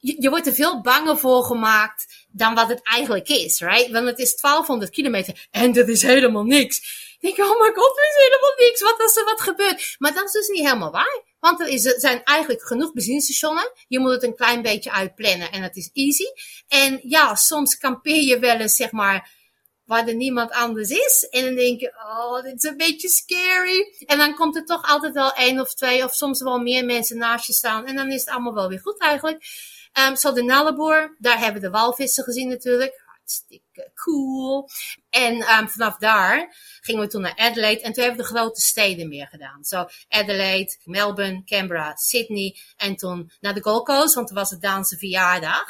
[0.00, 3.90] je, wordt er veel banger voor gemaakt dan wat het eigenlijk is, right?
[3.90, 7.08] Want het is 1200 kilometer en er is helemaal niks.
[7.20, 8.80] Ik denk, oh my god, er is helemaal niks.
[8.80, 9.96] Wat als er wat gebeurt?
[9.98, 11.22] Maar dat is dus niet helemaal waar.
[11.40, 13.72] Want er is, zijn eigenlijk genoeg benzinestationen.
[13.88, 16.24] Je moet het een klein beetje uitplannen en het is easy.
[16.68, 19.30] En ja, soms kampeer je wel eens, zeg maar,
[19.84, 21.28] waar er niemand anders is.
[21.30, 23.94] En dan denk je, oh, dit is een beetje scary.
[24.06, 27.18] En dan komt er toch altijd wel één of twee of soms wel meer mensen
[27.18, 27.86] naast je staan.
[27.86, 29.44] En dan is het allemaal wel weer goed eigenlijk.
[29.98, 33.02] Um, zo de Nullarbor, daar hebben we de walvissen gezien natuurlijk.
[33.06, 34.68] Hartstikke cool.
[35.10, 37.80] En um, vanaf daar gingen we toen naar Adelaide.
[37.80, 39.64] En toen hebben we de grote steden meer gedaan.
[39.64, 42.56] Zo Adelaide, Melbourne, Canberra, Sydney.
[42.76, 45.66] En toen naar de Gold Coast, want toen was het Daanse verjaardag.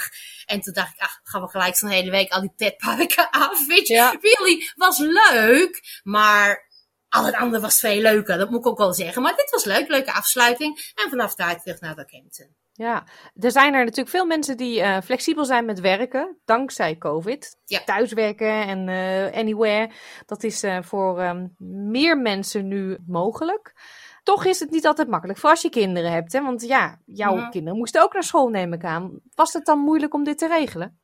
[0.47, 3.67] En toen dacht ik, ach, gaan we gelijk zo'n hele week al die petparken af.
[3.67, 4.17] Weet je, Ja.
[4.21, 6.01] really, was leuk.
[6.03, 6.69] Maar
[7.09, 9.23] al het andere was veel leuker, dat moet ik ook wel zeggen.
[9.23, 10.93] Maar dit was leuk, leuke afsluiting.
[10.95, 12.55] En vanaf daar terug naar Rockhampton.
[12.81, 17.57] Ja, er zijn er natuurlijk veel mensen die eh, flexibel zijn met werken, dankzij COVID.
[17.64, 17.85] Ja.
[17.85, 19.90] Thuiswerken en eh, anywhere,
[20.27, 21.47] dat is eh, voor ehm,
[21.90, 23.75] meer mensen nu mogelijk.
[24.23, 26.33] Toch is het niet altijd makkelijk, voor als je kinderen hebt.
[26.33, 26.43] Hè?
[26.43, 29.21] Want ja, jouw kinderen moesten ook naar school, neem ik aan.
[29.35, 30.99] Was het dan moeilijk om dit te regelen?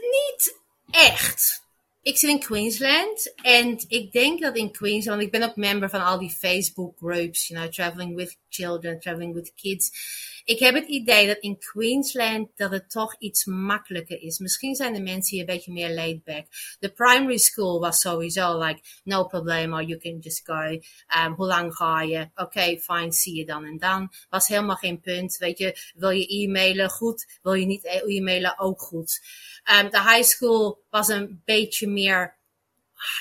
[0.00, 1.62] Niet echt.
[2.02, 6.04] Ik zit in Queensland en ik denk dat in Queensland, ik ben ook member van
[6.04, 9.90] al die Facebook groups, you know, traveling with children, traveling with kids.
[10.44, 14.38] Ik heb het idee dat in Queensland dat het toch iets makkelijker is.
[14.38, 16.46] Misschien zijn de mensen hier een beetje meer laid back.
[16.78, 20.80] De primary school was sowieso like, no problem, or you can just go.
[21.24, 22.30] Um, hoe lang ga je?
[22.34, 24.12] Oké, fine, zie je dan en dan.
[24.28, 25.36] Was helemaal geen punt.
[25.36, 26.90] Weet je, wil je e-mailen?
[26.90, 27.38] Goed.
[27.42, 28.58] Wil je niet e-mailen?
[28.58, 29.20] Ook goed.
[29.80, 32.36] Um, de high school was een beetje meer,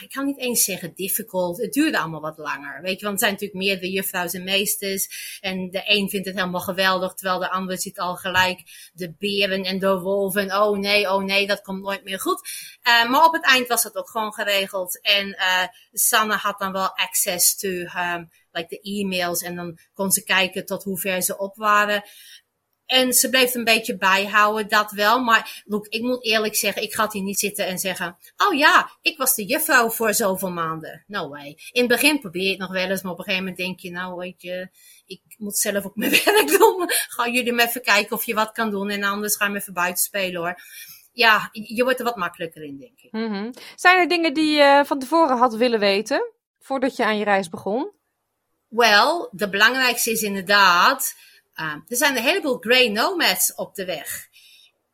[0.01, 1.57] ik kan niet eens zeggen difficult.
[1.57, 2.81] Het duurde allemaal wat langer.
[2.81, 5.37] Weet je, want er zijn natuurlijk meerdere juffrouws en meesters.
[5.41, 9.63] En de een vindt het helemaal geweldig, terwijl de ander ziet al gelijk de beren
[9.63, 10.61] en de wolven.
[10.61, 12.49] Oh nee, oh nee, dat komt nooit meer goed.
[12.83, 15.01] Uh, maar op het eind was het ook gewoon geregeld.
[15.01, 19.41] En uh, Sanne had dan wel access to um, like de e-mails.
[19.41, 22.03] En dan kon ze kijken tot hoe ver ze op waren.
[22.85, 25.19] En ze bleef een beetje bijhouden, dat wel.
[25.19, 28.17] Maar look, ik moet eerlijk zeggen, ik ga hier niet zitten en zeggen...
[28.37, 31.03] Oh ja, ik was de juffrouw voor zoveel maanden.
[31.07, 31.57] No way.
[31.71, 33.79] In het begin probeer je het nog wel eens, maar op een gegeven moment denk
[33.79, 33.91] je...
[33.91, 34.69] Nou, weet je,
[35.05, 36.85] ik moet zelf ook mijn werk doen.
[36.87, 38.89] Ga jullie maar even kijken of je wat kan doen.
[38.89, 40.55] En anders ga je me even buiten spelen hoor.
[41.11, 43.11] Ja, je wordt er wat makkelijker in, denk ik.
[43.11, 43.53] Mm -hmm.
[43.75, 47.49] Zijn er dingen die je van tevoren had willen weten, voordat je aan je reis
[47.49, 47.91] begon?
[48.67, 51.15] Wel, de belangrijkste is inderdaad...
[51.55, 54.27] Uh, er zijn een heleboel grey nomads op de weg.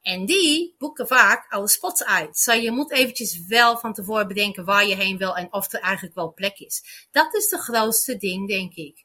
[0.02, 2.38] En die boeken vaak alle spots uit.
[2.38, 5.80] Zo je moet eventjes wel van tevoren bedenken waar je heen wil en of er
[5.80, 7.08] eigenlijk wel plek is.
[7.12, 9.04] Dat is de grootste ding, denk ik.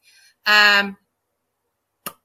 [0.80, 0.98] Um,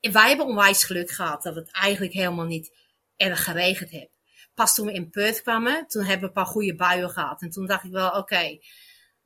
[0.02, 2.78] wij hebben onwijs geluk gehad dat het eigenlijk helemaal niet
[3.16, 4.18] erg geregend heeft.
[4.54, 7.42] Pas toen we in Perth kwamen, toen hebben we een paar goede buien gehad.
[7.42, 8.58] En toen dacht ik wel, oké,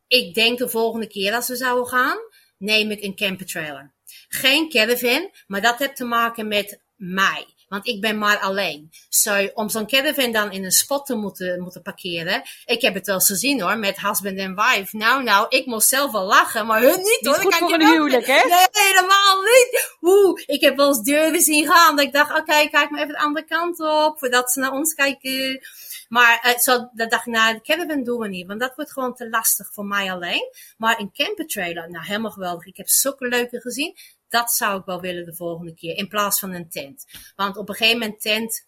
[0.08, 2.18] ik denk de volgende keer als we zouden gaan,
[2.58, 3.94] neem ik een campertrailer.
[4.36, 7.46] Geen caravan, maar dat heeft te maken met mij.
[7.68, 8.92] Want ik ben maar alleen.
[9.10, 12.42] So, om zo'n caravan dan in een spot te moeten, moeten parkeren.
[12.66, 14.98] Ik heb het wel eens gezien hoor, met husband en wife.
[14.98, 17.44] Nou, nou, ik moest zelf wel lachen, maar hun niet hoor.
[17.44, 18.48] Niet goed voor een huwelijk, hè?
[18.48, 19.98] Nee, helemaal niet.
[20.02, 21.96] Oeh, ik heb wel eens deuren zien gaan.
[21.96, 24.20] Dat ik dacht, oké, okay, kijk maar even de andere kant op.
[24.20, 25.62] Voordat ze naar ons kijken.
[26.10, 28.48] Maar uh, zo, dat dacht ik, nou, de caravan doen we niet.
[28.48, 30.52] Want dat wordt gewoon te lastig voor mij alleen.
[30.78, 32.66] Maar een campertrailer, nou, helemaal geweldig.
[32.66, 33.96] Ik heb zulke leuke gezien.
[34.34, 35.98] Dat zou ik wel willen de volgende keer.
[35.98, 37.06] In plaats van een tent.
[37.36, 38.68] Want op een gegeven moment tent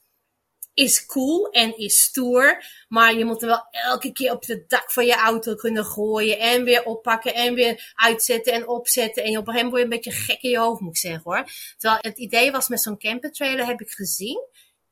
[0.74, 2.64] is cool en is stoer.
[2.88, 6.40] Maar je moet er wel elke keer op het dak van je auto kunnen gooien.
[6.40, 9.24] En weer oppakken en weer uitzetten en opzetten.
[9.24, 10.98] En op een gegeven moment word je een beetje gek in je hoofd, moet ik
[10.98, 11.46] zeggen hoor.
[11.78, 14.48] Terwijl het idee was met zo'n campertrailer, heb ik gezien,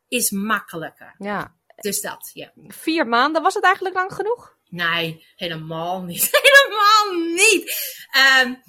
[0.08, 1.16] is makkelijker.
[1.18, 1.56] Ja.
[1.76, 2.52] Dus dat, ja.
[2.68, 4.58] Vier maanden, was het eigenlijk lang genoeg?
[4.70, 6.30] Nee, helemaal niet.
[6.42, 7.72] helemaal niet.
[8.44, 8.62] Um,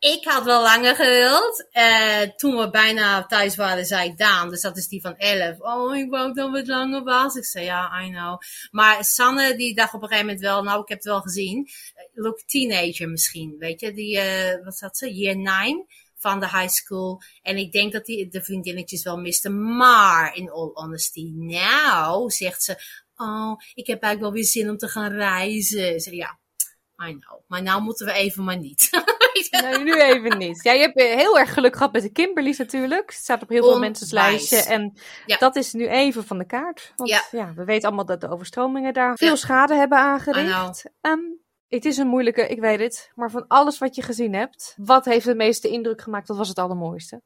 [0.00, 1.68] ik had wel langer gewild.
[1.72, 5.60] Uh, toen we bijna thuis waren, zei Daan, dus dat is die van 11.
[5.60, 7.34] Oh, ik wou dat het langer was.
[7.34, 8.40] Ik zei, ja, I know.
[8.70, 11.68] Maar Sanne, die dacht op een gegeven moment wel, nou, ik heb het wel gezien.
[12.14, 13.92] Look, teenager misschien, weet je.
[13.92, 15.14] Die, uh, wat zat ze?
[15.14, 15.86] Year 9
[16.16, 17.22] van de high school.
[17.42, 19.76] En ik denk dat die de vriendinnetjes wel misten.
[19.76, 22.72] Maar, in all honesty, nou, zegt ze,
[23.16, 25.94] oh, ik heb eigenlijk wel weer zin om te gaan reizen.
[25.94, 26.38] Ik zeg, ja,
[27.08, 27.40] I know.
[27.46, 28.88] Maar nou moeten we even maar niet.
[29.62, 30.62] nee, nu even niet.
[30.62, 33.10] Ja, je hebt heel erg geluk gehad met de Kimberly's natuurlijk.
[33.10, 34.62] Het staat op heel veel mensen's lijstje.
[34.62, 35.36] En ja.
[35.36, 36.92] dat is nu even van de kaart.
[36.96, 37.24] Want ja.
[37.30, 37.52] ja.
[37.54, 40.84] we weten allemaal dat de overstromingen daar veel schade hebben aangericht.
[41.00, 43.10] Um, het is een moeilijke, ik weet het.
[43.14, 46.28] Maar van alles wat je gezien hebt, wat heeft de meeste indruk gemaakt?
[46.28, 47.22] Wat was het allermooiste?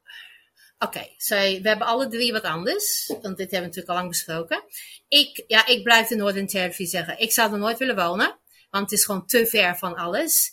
[0.79, 3.07] Oké, okay, so, we hebben alle drie wat anders.
[3.07, 4.63] Want dit hebben we natuurlijk al lang besproken.
[5.09, 7.19] Ik, ja, ik blijf de Northern Territory zeggen.
[7.19, 8.39] Ik zou er nooit willen wonen.
[8.71, 10.53] Want het is gewoon te ver van alles.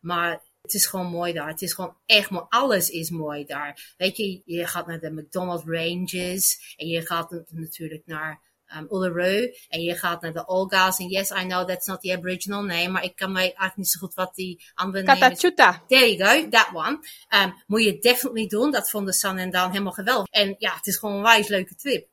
[0.00, 1.48] Maar het is gewoon mooi daar.
[1.48, 2.44] Het is gewoon echt mooi.
[2.48, 3.94] Alles is mooi daar.
[3.96, 6.74] Weet je, je gaat naar de McDonald's Ranges.
[6.76, 8.40] En je gaat natuurlijk naar
[8.76, 9.54] um, Uluru.
[9.68, 10.98] En je gaat naar de Olga's.
[10.98, 12.88] En yes, I know that's not the Aboriginal name.
[12.88, 15.20] Maar ik kan mij eigenlijk niet zo goed wat die andere naam is.
[15.20, 15.82] Katachuta.
[15.88, 16.98] There you go, that one.
[17.42, 18.70] Um, moet je definitely doen.
[18.70, 20.26] Dat vonden San en Dan helemaal geweldig.
[20.30, 22.10] En ja, het is gewoon een wijs leuke trip.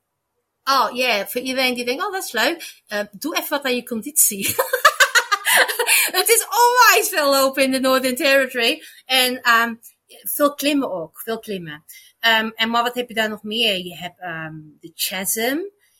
[0.63, 1.27] Oh ja, yeah.
[1.27, 2.81] voor iedereen die denkt, oh dat is leuk.
[2.87, 4.55] Uh, doe even wat aan je conditie.
[6.11, 8.83] het is onwijs veel lopen in de Northern Territory.
[9.05, 11.83] En um, veel klimmen ook, veel klimmen.
[12.41, 13.77] Um, en maar wat heb je daar nog meer?
[13.77, 15.57] Je hebt um, de Chasm.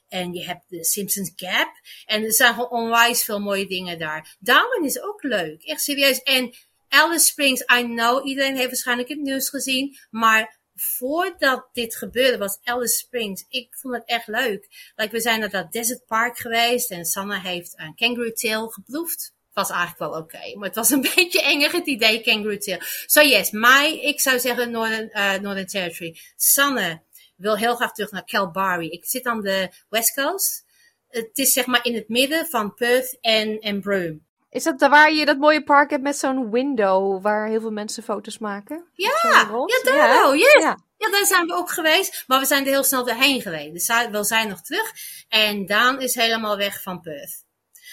[0.08, 1.72] En je hebt de Simpsons Gap.
[2.06, 4.36] En er zijn gewoon onwijs veel mooie dingen daar.
[4.40, 5.64] Darwin is ook leuk.
[5.64, 6.22] Echt serieus.
[6.22, 6.56] En
[6.88, 9.98] Alice Springs, I know, iedereen heeft waarschijnlijk het nieuws gezien.
[10.10, 13.46] Maar voordat dit gebeurde was Alice Springs.
[13.50, 14.92] Ik vond het echt leuk.
[14.96, 16.92] We zijn naar dat Desert Park geweest.
[16.92, 20.36] En Sanne heeft een kangaroo tail geproefd was eigenlijk wel oké.
[20.36, 20.54] Okay.
[20.54, 22.80] Maar het was een beetje enger het idee kangaroo tail.
[23.06, 26.20] So yes, mij, ik zou zeggen Northern, uh, Northern Territory.
[26.36, 27.02] Sanne
[27.36, 28.90] wil heel graag terug naar Kalbarri.
[28.90, 30.66] Ik zit aan de West Coast.
[31.10, 34.20] Het is zeg maar in het midden van Perth en, en Broome.
[34.50, 38.04] Is dat waar je dat mooie park hebt met zo'n window waar heel veel mensen
[38.04, 38.86] foto's maken?
[38.94, 39.44] Ja, ja
[39.84, 40.34] daar ja.
[40.34, 40.54] yes.
[40.54, 40.78] Ja.
[40.98, 41.10] ja.
[41.12, 42.24] daar zijn we ook geweest.
[42.28, 43.74] Maar we zijn er heel snel doorheen geweest.
[43.74, 44.94] Dus we zijn nog terug.
[45.28, 47.48] En Daan is helemaal weg van Perth.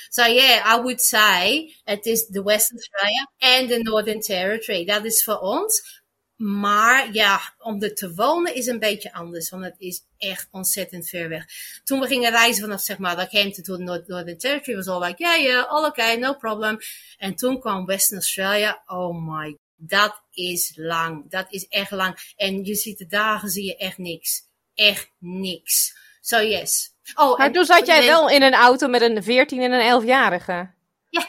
[0.08, 4.84] So yeah, I would say het is de Western Australia en de Northern Territory.
[4.84, 6.02] Dat is voor ons.
[6.36, 11.08] Maar ja, om er te wonen is een beetje anders, want het is echt ontzettend
[11.08, 11.44] ver weg.
[11.84, 15.22] Toen we gingen reizen vanaf, zeg maar, dat came to Northern Territory, was all like,
[15.22, 16.78] yeah, yeah, all okay, no problem.
[17.16, 21.30] En toen kwam Western Australia, oh my, dat is lang.
[21.30, 22.32] Dat is echt lang.
[22.36, 24.42] En je ziet de dagen, zie je echt niks.
[24.74, 25.96] Echt niks.
[26.20, 29.72] So yes, Oh, maar toen zat jij wel in een auto met een 14 en
[29.72, 30.70] een 11-jarige.
[31.08, 31.28] Ja,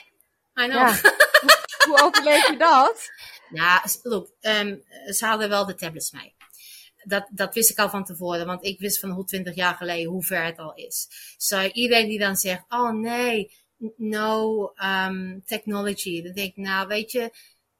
[0.63, 0.71] I know.
[0.71, 0.99] Ja.
[1.87, 3.11] Hoe overleef je dat?
[3.49, 6.35] Ja, look, um, ze hadden wel de tablets mee.
[7.03, 10.11] Dat, dat wist ik al van tevoren, want ik wist van hoe 20 jaar geleden
[10.11, 11.07] hoe ver het al is.
[11.37, 13.51] So, iedereen die dan zegt, oh nee,
[13.97, 16.23] no um, technology.
[16.23, 17.31] Dan denk ik, nou weet je,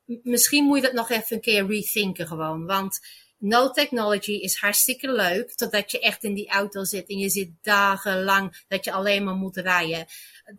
[0.06, 2.66] misschien moet je dat nog even een keer rethinken gewoon.
[2.66, 3.00] Want
[3.38, 7.50] no technology is hartstikke leuk, totdat je echt in die auto zit en je zit
[7.62, 10.06] dagenlang dat je alleen maar moet rijden.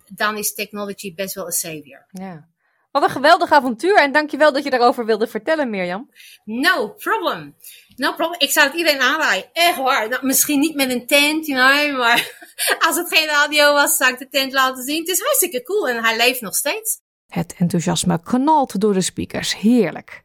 [0.07, 2.07] Dan is technology best wel een savior.
[2.11, 2.49] Ja.
[2.91, 6.11] Wat een geweldig avontuur en dankjewel dat je daarover wilde vertellen, Mirjam.
[6.45, 7.57] No problem.
[7.97, 8.41] No problem.
[8.41, 9.45] Ik zou het iedereen aanraden.
[9.53, 10.09] Echt waar.
[10.09, 12.33] Nou, misschien niet met een tent, you know, maar
[12.87, 14.99] als het geen radio was, zou ik de tent laten zien.
[14.99, 17.01] Het is hartstikke cool en hij leeft nog steeds.
[17.27, 19.57] Het enthousiasme knalt door de speakers.
[19.57, 20.23] Heerlijk.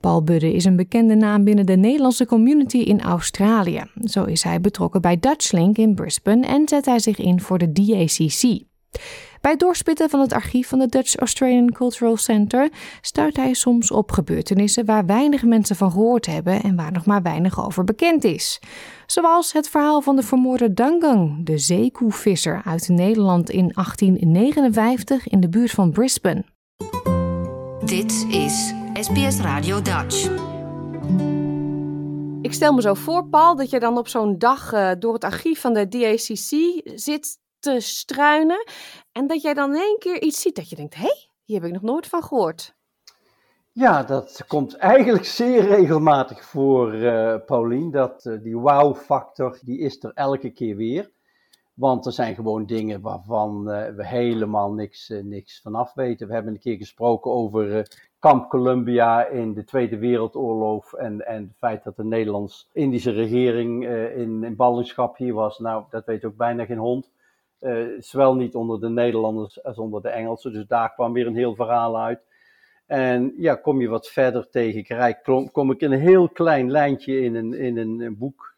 [0.00, 3.82] Paul Budde is een bekende naam binnen de Nederlandse community in Australië.
[4.04, 7.72] Zo is hij betrokken bij Dutchlink in Brisbane en zet hij zich in voor de
[7.72, 8.68] DACC.
[9.40, 12.70] Bij doorspitten van het archief van het Dutch Australian Cultural Center
[13.00, 17.22] stuit hij soms op gebeurtenissen waar weinig mensen van gehoord hebben en waar nog maar
[17.22, 18.60] weinig over bekend is.
[19.06, 25.48] Zoals het verhaal van de vermoorde Dangang, de zeekoevisser uit Nederland in 1859 in de
[25.48, 26.44] buurt van Brisbane.
[27.84, 30.30] Dit is SBS Radio Dutch.
[32.42, 35.24] Ik stel me zo voor, Paul, dat je dan op zo'n dag uh, door het
[35.24, 38.66] archief van de DACC zit te struinen.
[39.12, 41.56] En dat jij dan in één keer iets ziet dat je denkt: hé, hey, hier
[41.56, 42.74] heb ik nog nooit van gehoord.
[43.72, 47.90] Ja, dat komt eigenlijk zeer regelmatig voor, uh, Paulien.
[47.90, 51.10] Dat, uh, die wow-factor, die is er elke keer weer.
[51.80, 56.26] Want er zijn gewoon dingen waarvan uh, we helemaal niks, uh, niks vanaf weten.
[56.26, 57.82] We hebben een keer gesproken over uh,
[58.18, 64.44] kamp Columbia in de Tweede Wereldoorlog en, en het feit dat de Nederlands-Indische regering in,
[64.44, 65.58] in ballingschap hier was.
[65.58, 67.10] Nou, dat weet ook bijna geen hond.
[67.98, 70.52] zowel niet onder de Nederlanders als onder de Engelsen.
[70.52, 72.20] Dus daar kwam weer een heel verhaal uit.
[72.86, 76.70] En ja, kom je wat verder tegen Rijk, kom, kom ik in een heel klein
[76.70, 78.54] lijntje in een, in een boek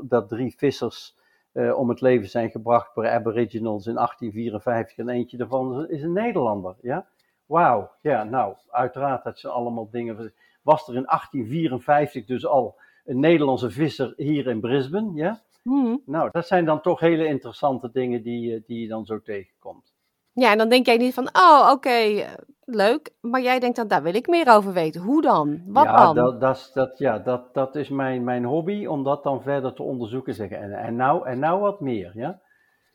[0.00, 1.14] dat drie vissers
[1.54, 6.12] uh, om het leven zijn gebracht door aboriginals in 1854 en eentje daarvan is een
[6.12, 6.76] Nederlander.
[6.80, 7.06] Ja?
[7.46, 10.32] Wauw, ja, nou, uiteraard, dat zijn allemaal dingen.
[10.62, 15.14] Was er in 1854 dus al een Nederlandse visser hier in Brisbane?
[15.14, 15.40] Ja?
[15.62, 16.02] Hmm.
[16.06, 19.93] Nou, dat zijn dan toch hele interessante dingen die, die je dan zo tegenkomt.
[20.34, 22.26] Ja, en dan denk jij niet van, oh, oké,
[22.64, 23.10] leuk.
[23.20, 25.00] Maar jij denkt dan, daar wil ik meer over weten.
[25.00, 25.62] Hoe dan?
[25.66, 26.14] Wat ja, dan?
[26.14, 29.82] Dat, dat, dat, ja, dat, dat is mijn, mijn hobby, om dat dan verder te
[29.82, 30.34] onderzoeken.
[30.34, 30.60] Zeggen.
[30.60, 32.40] En, en, nou, en nou wat meer, ja.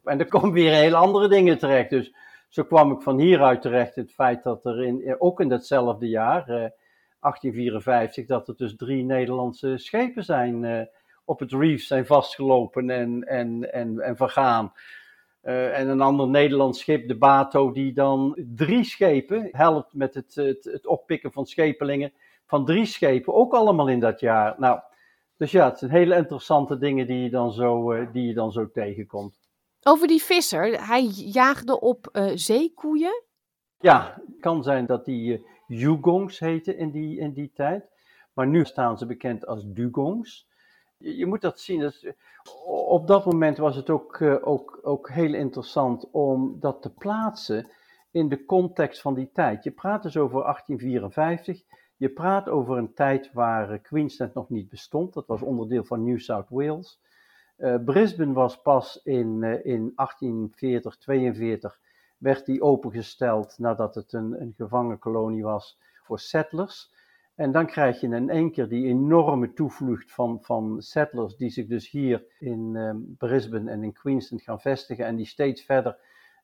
[0.03, 1.89] En er komen weer hele andere dingen terecht.
[1.89, 2.13] Dus
[2.49, 6.41] zo kwam ik van hieruit terecht het feit dat er in, ook in datzelfde jaar,
[6.41, 6.69] eh,
[7.19, 10.81] 1854, dat er dus drie Nederlandse schepen zijn eh,
[11.25, 14.71] op het reef zijn vastgelopen en, en, en, en vergaan.
[15.43, 20.35] Uh, en een ander Nederlands schip, de Bato, die dan drie schepen helpt met het,
[20.35, 22.13] het, het, oppikken van schepelingen
[22.45, 24.55] van drie schepen, ook allemaal in dat jaar.
[24.57, 24.79] Nou,
[25.37, 28.51] dus ja, het zijn hele interessante dingen die je dan zo, uh, die je dan
[28.51, 29.39] zo tegenkomt.
[29.83, 33.23] Over die visser, hij jaagde op uh, zeekoeien.
[33.77, 37.89] Ja, het kan zijn dat die dugongs heten in die, in die tijd.
[38.33, 40.47] Maar nu staan ze bekend als dugongs.
[40.99, 41.79] Je, moet dat zien.
[41.79, 42.05] Dat,
[42.65, 47.67] op dat moment was het ook, uh, ook, ook heel interessant om dat te plaatsen
[48.11, 49.63] in de context van die tijd.
[49.63, 51.63] Je praat dus over 1854.
[51.97, 55.13] Je praat over een tijd waar Queensland nog niet bestond.
[55.13, 56.99] Dat was onderdeel van New South Wales.
[57.85, 61.79] Brisbane was pas in, uh, in 1840, 42
[62.19, 66.91] werd die opengesteld nadat het een, een gevangenkolonie was voor settlers.
[67.39, 71.67] En dan krijg je in één keer die enorme toevlucht van, van settlers die zich
[71.67, 75.97] dus hier in um, Brisbane en in Queensland gaan vestigen en die steeds verder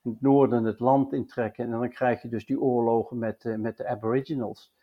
[0.04, 1.66] in het noorden het land intrekken.
[1.66, 4.74] En dan krijg je dus die oorlogen met, uh, met de Aboriginals.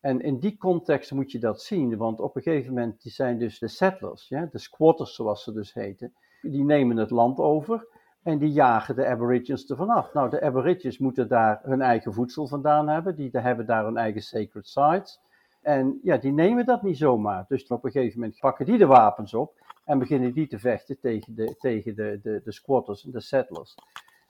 [0.00, 3.38] En in die context moet je dat zien, want op een gegeven moment die zijn
[3.38, 7.86] dus de settlers, ja, de squatters zoals ze dus heten, die nemen het land over
[8.22, 10.12] en die jagen de aborigines er vanaf.
[10.12, 14.22] Nou, de aborigines moeten daar hun eigen voedsel vandaan hebben, die hebben daar hun eigen
[14.22, 15.20] sacred sites.
[15.62, 17.44] En ja, die nemen dat niet zomaar.
[17.48, 21.00] Dus op een gegeven moment pakken die de wapens op en beginnen die te vechten
[21.00, 23.74] tegen de, tegen de, de, de squatters en de settlers.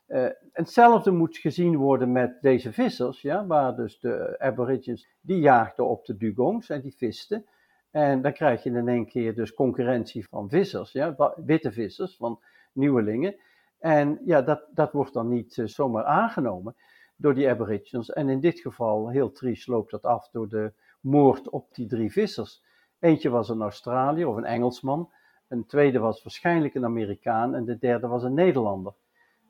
[0.08, 5.88] Uh, hetzelfde moet gezien worden met deze vissers, ja, waar dus de aborigines, die jaagden
[5.88, 7.46] op de dugongs en die visten.
[7.90, 12.40] En dan krijg je in één keer dus concurrentie van vissers, ja, witte vissers, van
[12.72, 13.36] nieuwelingen.
[13.78, 16.74] En ja, dat, dat wordt dan niet uh, zomaar aangenomen
[17.16, 18.10] door die aborigines.
[18.10, 22.12] En in dit geval, heel triest, loopt dat af door de moord op die drie
[22.12, 22.62] vissers.
[22.98, 25.10] Eentje was een Australiër of een Engelsman,
[25.48, 28.94] een tweede was waarschijnlijk een Amerikaan en de derde was een Nederlander.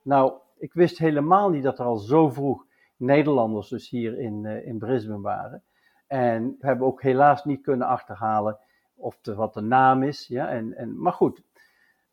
[0.02, 4.66] Nou, ik wist helemaal niet dat er al zo vroeg Nederlanders dus hier in, uh,
[4.66, 5.62] in Brisbane waren.
[6.06, 8.58] En we hebben ook helaas niet kunnen achterhalen
[8.94, 10.26] of de, wat de naam is.
[10.26, 10.48] Ja?
[10.48, 11.42] En, en, maar goed,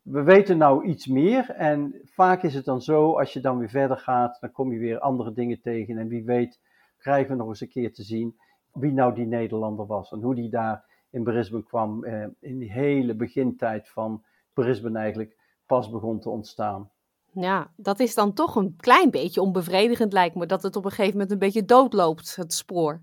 [0.02, 1.50] we weten nou iets meer.
[1.50, 4.78] En vaak is het dan zo, als je dan weer verder gaat, dan kom je
[4.78, 5.98] weer andere dingen tegen.
[5.98, 6.60] En wie weet
[6.98, 8.36] krijgen we nog eens een keer te zien
[8.78, 10.12] wie nou die Nederlander was.
[10.12, 15.36] En hoe die daar in Brisbane kwam, eh, in die hele begintijd van Brisbane eigenlijk
[15.66, 16.90] pas begon te ontstaan.
[17.32, 20.90] Ja, dat is dan toch een klein beetje onbevredigend lijkt me, dat het op een
[20.90, 23.00] gegeven moment een beetje doodloopt, het spoor.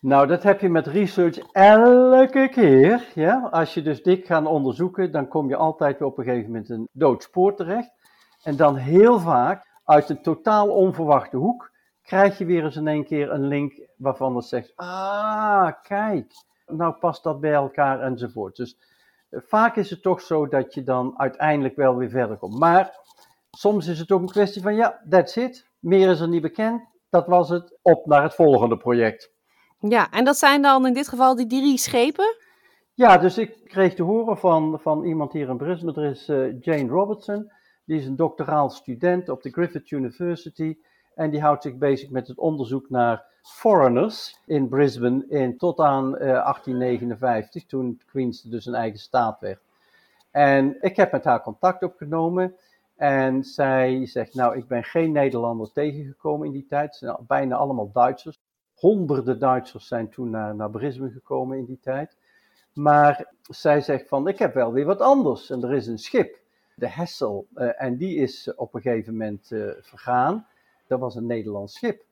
[0.00, 3.08] Nou, dat heb je met research elke keer.
[3.14, 3.48] Ja?
[3.50, 6.70] Als je dus dik gaat onderzoeken, dan kom je altijd weer op een gegeven moment
[6.70, 7.92] een dood spoor terecht.
[8.42, 11.70] En dan heel vaak, uit een totaal onverwachte hoek,
[12.02, 16.32] krijg je weer eens in één keer een link waarvan het zegt, ah, kijk,
[16.66, 18.56] nou past dat bij elkaar enzovoort.
[18.56, 18.78] Dus
[19.30, 22.58] uh, vaak is het toch zo dat je dan uiteindelijk wel weer verder komt.
[22.58, 22.98] Maar
[23.50, 26.82] soms is het ook een kwestie van, ja, that's it, meer is er niet bekend,
[27.10, 29.32] dat was het, op naar het volgende project.
[29.78, 32.36] Ja, en dat zijn dan in dit geval die drie schepen?
[32.94, 36.60] Ja, dus ik kreeg te horen van, van iemand hier in Brisbane, er is uh,
[36.60, 37.52] Jane Robertson,
[37.84, 40.76] die is een doctoraal student op de Griffith University
[41.14, 46.06] en die houdt zich bezig met het onderzoek naar foreigners in Brisbane in, tot aan
[46.06, 49.60] uh, 1859, toen Queens dus een eigen staat werd.
[50.30, 52.56] En ik heb met haar contact opgenomen
[52.96, 57.56] en zij zegt, nou, ik ben geen Nederlander tegengekomen in die tijd, het zijn bijna
[57.56, 58.40] allemaal Duitsers.
[58.74, 62.16] Honderden Duitsers zijn toen naar, naar Brisbane gekomen in die tijd.
[62.72, 65.50] Maar zij zegt van, ik heb wel weer wat anders.
[65.50, 66.38] En er is een schip,
[66.74, 70.46] de Hessel, uh, en die is op een gegeven moment uh, vergaan.
[70.86, 72.04] Dat was een Nederlands schip.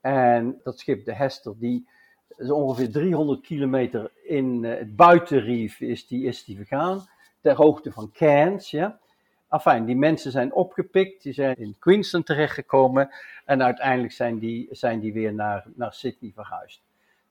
[0.00, 1.88] En dat schip, de Hester, die
[2.36, 7.08] is ongeveer 300 kilometer in uh, het buitenrief is die, is die vergaan.
[7.40, 8.98] Ter hoogte van Cairns, ja.
[9.84, 13.10] Die mensen zijn opgepikt, die zijn in Queensland terechtgekomen
[13.44, 16.82] en uiteindelijk zijn die, zijn die weer naar, naar Sydney verhuisd.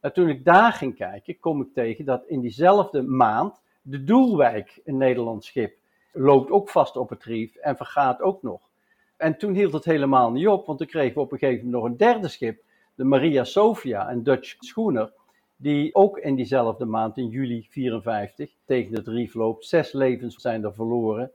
[0.02, 4.82] Nou, toen ik daar ging kijken, kom ik tegen dat in diezelfde maand de Doelwijk,
[4.86, 5.78] een Nederlands schip,
[6.14, 8.67] loopt ook vast op het rief en vergaat ook nog.
[9.18, 11.84] En toen hield het helemaal niet op, want toen kregen we op een gegeven moment
[11.84, 12.64] nog een derde schip,
[12.96, 15.12] de Maria Sophia, een Dutch schooner,
[15.56, 19.66] die ook in diezelfde maand, in juli 54, tegen het rief loopt.
[19.66, 21.32] Zes levens zijn er verloren.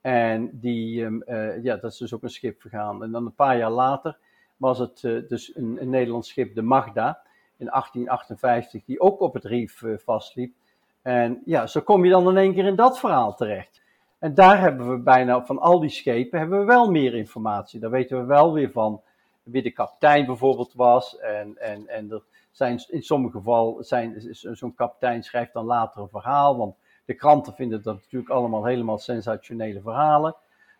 [0.00, 3.02] En die, um, uh, ja, dat is dus ook een schip vergaan.
[3.02, 4.16] En dan een paar jaar later
[4.56, 7.20] was het uh, dus een, een, Nederlands schip, de Magda,
[7.56, 10.54] in 1858, die ook op het rief uh, vastliep.
[11.02, 13.82] En ja, zo kom je dan in één keer in dat verhaal terecht.
[14.24, 17.80] En daar hebben we bijna, van al die schepen, hebben we wel meer informatie.
[17.80, 19.02] Daar weten we wel weer van
[19.42, 21.18] wie de kapitein bijvoorbeeld was.
[21.18, 26.08] En, en, en er zijn in sommige gevallen, zijn, zo'n kapitein schrijft dan later een
[26.08, 30.36] verhaal, want de kranten vinden dat natuurlijk allemaal helemaal sensationele verhalen.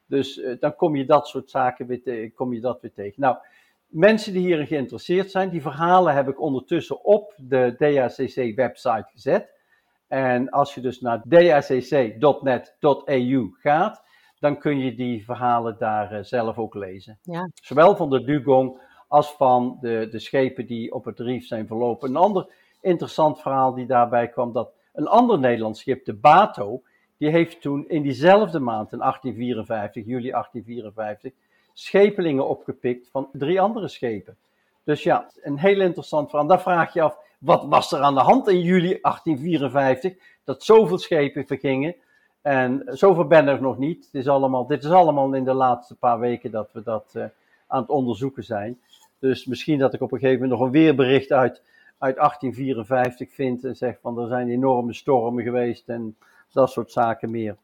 [0.07, 3.21] Dus uh, dan kom je dat soort zaken weer, kom je dat weer tegen.
[3.21, 3.37] Nou,
[3.87, 9.54] mensen die hierin geïnteresseerd zijn, die verhalen heb ik ondertussen op de DACC-website gezet.
[10.09, 12.61] En als je dus naar dacc.net.au
[13.53, 14.03] gaat,
[14.39, 17.19] dan kun je die verhalen daar eh, zelf ook lezen.
[17.23, 17.51] Ja.
[17.55, 22.09] Zowel van de dugong als van de, de schepen die op het rief zijn verlopen.
[22.09, 26.83] Een ander interessant verhaal die daarbij kwam, dat een ander Nederlands schip, de Bato,
[27.17, 31.33] die heeft toen in diezelfde maand, in 1854, juli 1854,
[31.73, 34.37] schepelingen opgepikt van drie andere schepen.
[34.85, 36.49] Dus ja, een heel interessant verhaal.
[36.49, 40.15] Dan vraag je af, wat was er aan de hand in juli 1854,
[40.45, 41.95] dat zoveel schepen vergingen?
[42.43, 44.09] En zoveel ben er nog niet.
[44.13, 47.25] Is allemaal, dit is allemaal in de laatste paar weken dat we dat uh,
[47.67, 48.81] aan het onderzoeken zijn.
[49.19, 51.63] Dus misschien dat ik op een gegeven moment nog een weerbericht uit,
[51.99, 56.17] uit 1854 vind en zeg van er zijn enorme stormen geweest en
[56.53, 57.57] dat soort zaken meer.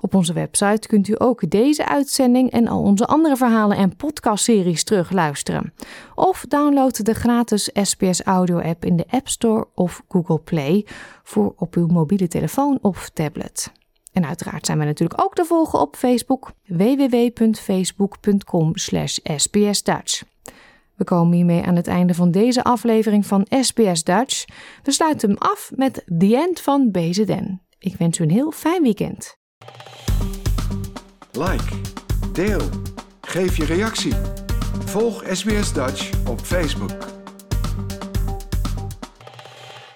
[0.01, 4.83] Op onze website kunt u ook deze uitzending en al onze andere verhalen en podcastseries
[4.83, 5.73] terugluisteren.
[6.15, 10.85] Of download de gratis SPS Audio app in de App Store of Google Play
[11.23, 13.71] voor op uw mobiele telefoon of tablet.
[14.13, 18.71] En uiteraard zijn we natuurlijk ook te volgen op Facebook www.facebook.com
[19.35, 20.23] sbsdutch.
[20.95, 24.45] We komen hiermee aan het einde van deze aflevering van SBS Dutch.
[24.83, 27.61] We sluiten hem af met The End van BZN.
[27.79, 29.37] Ik wens u een heel fijn weekend.
[31.31, 31.75] Like,
[32.33, 32.61] deel,
[33.21, 34.13] geef je reactie.
[34.85, 37.12] Volg SBS Dutch op Facebook.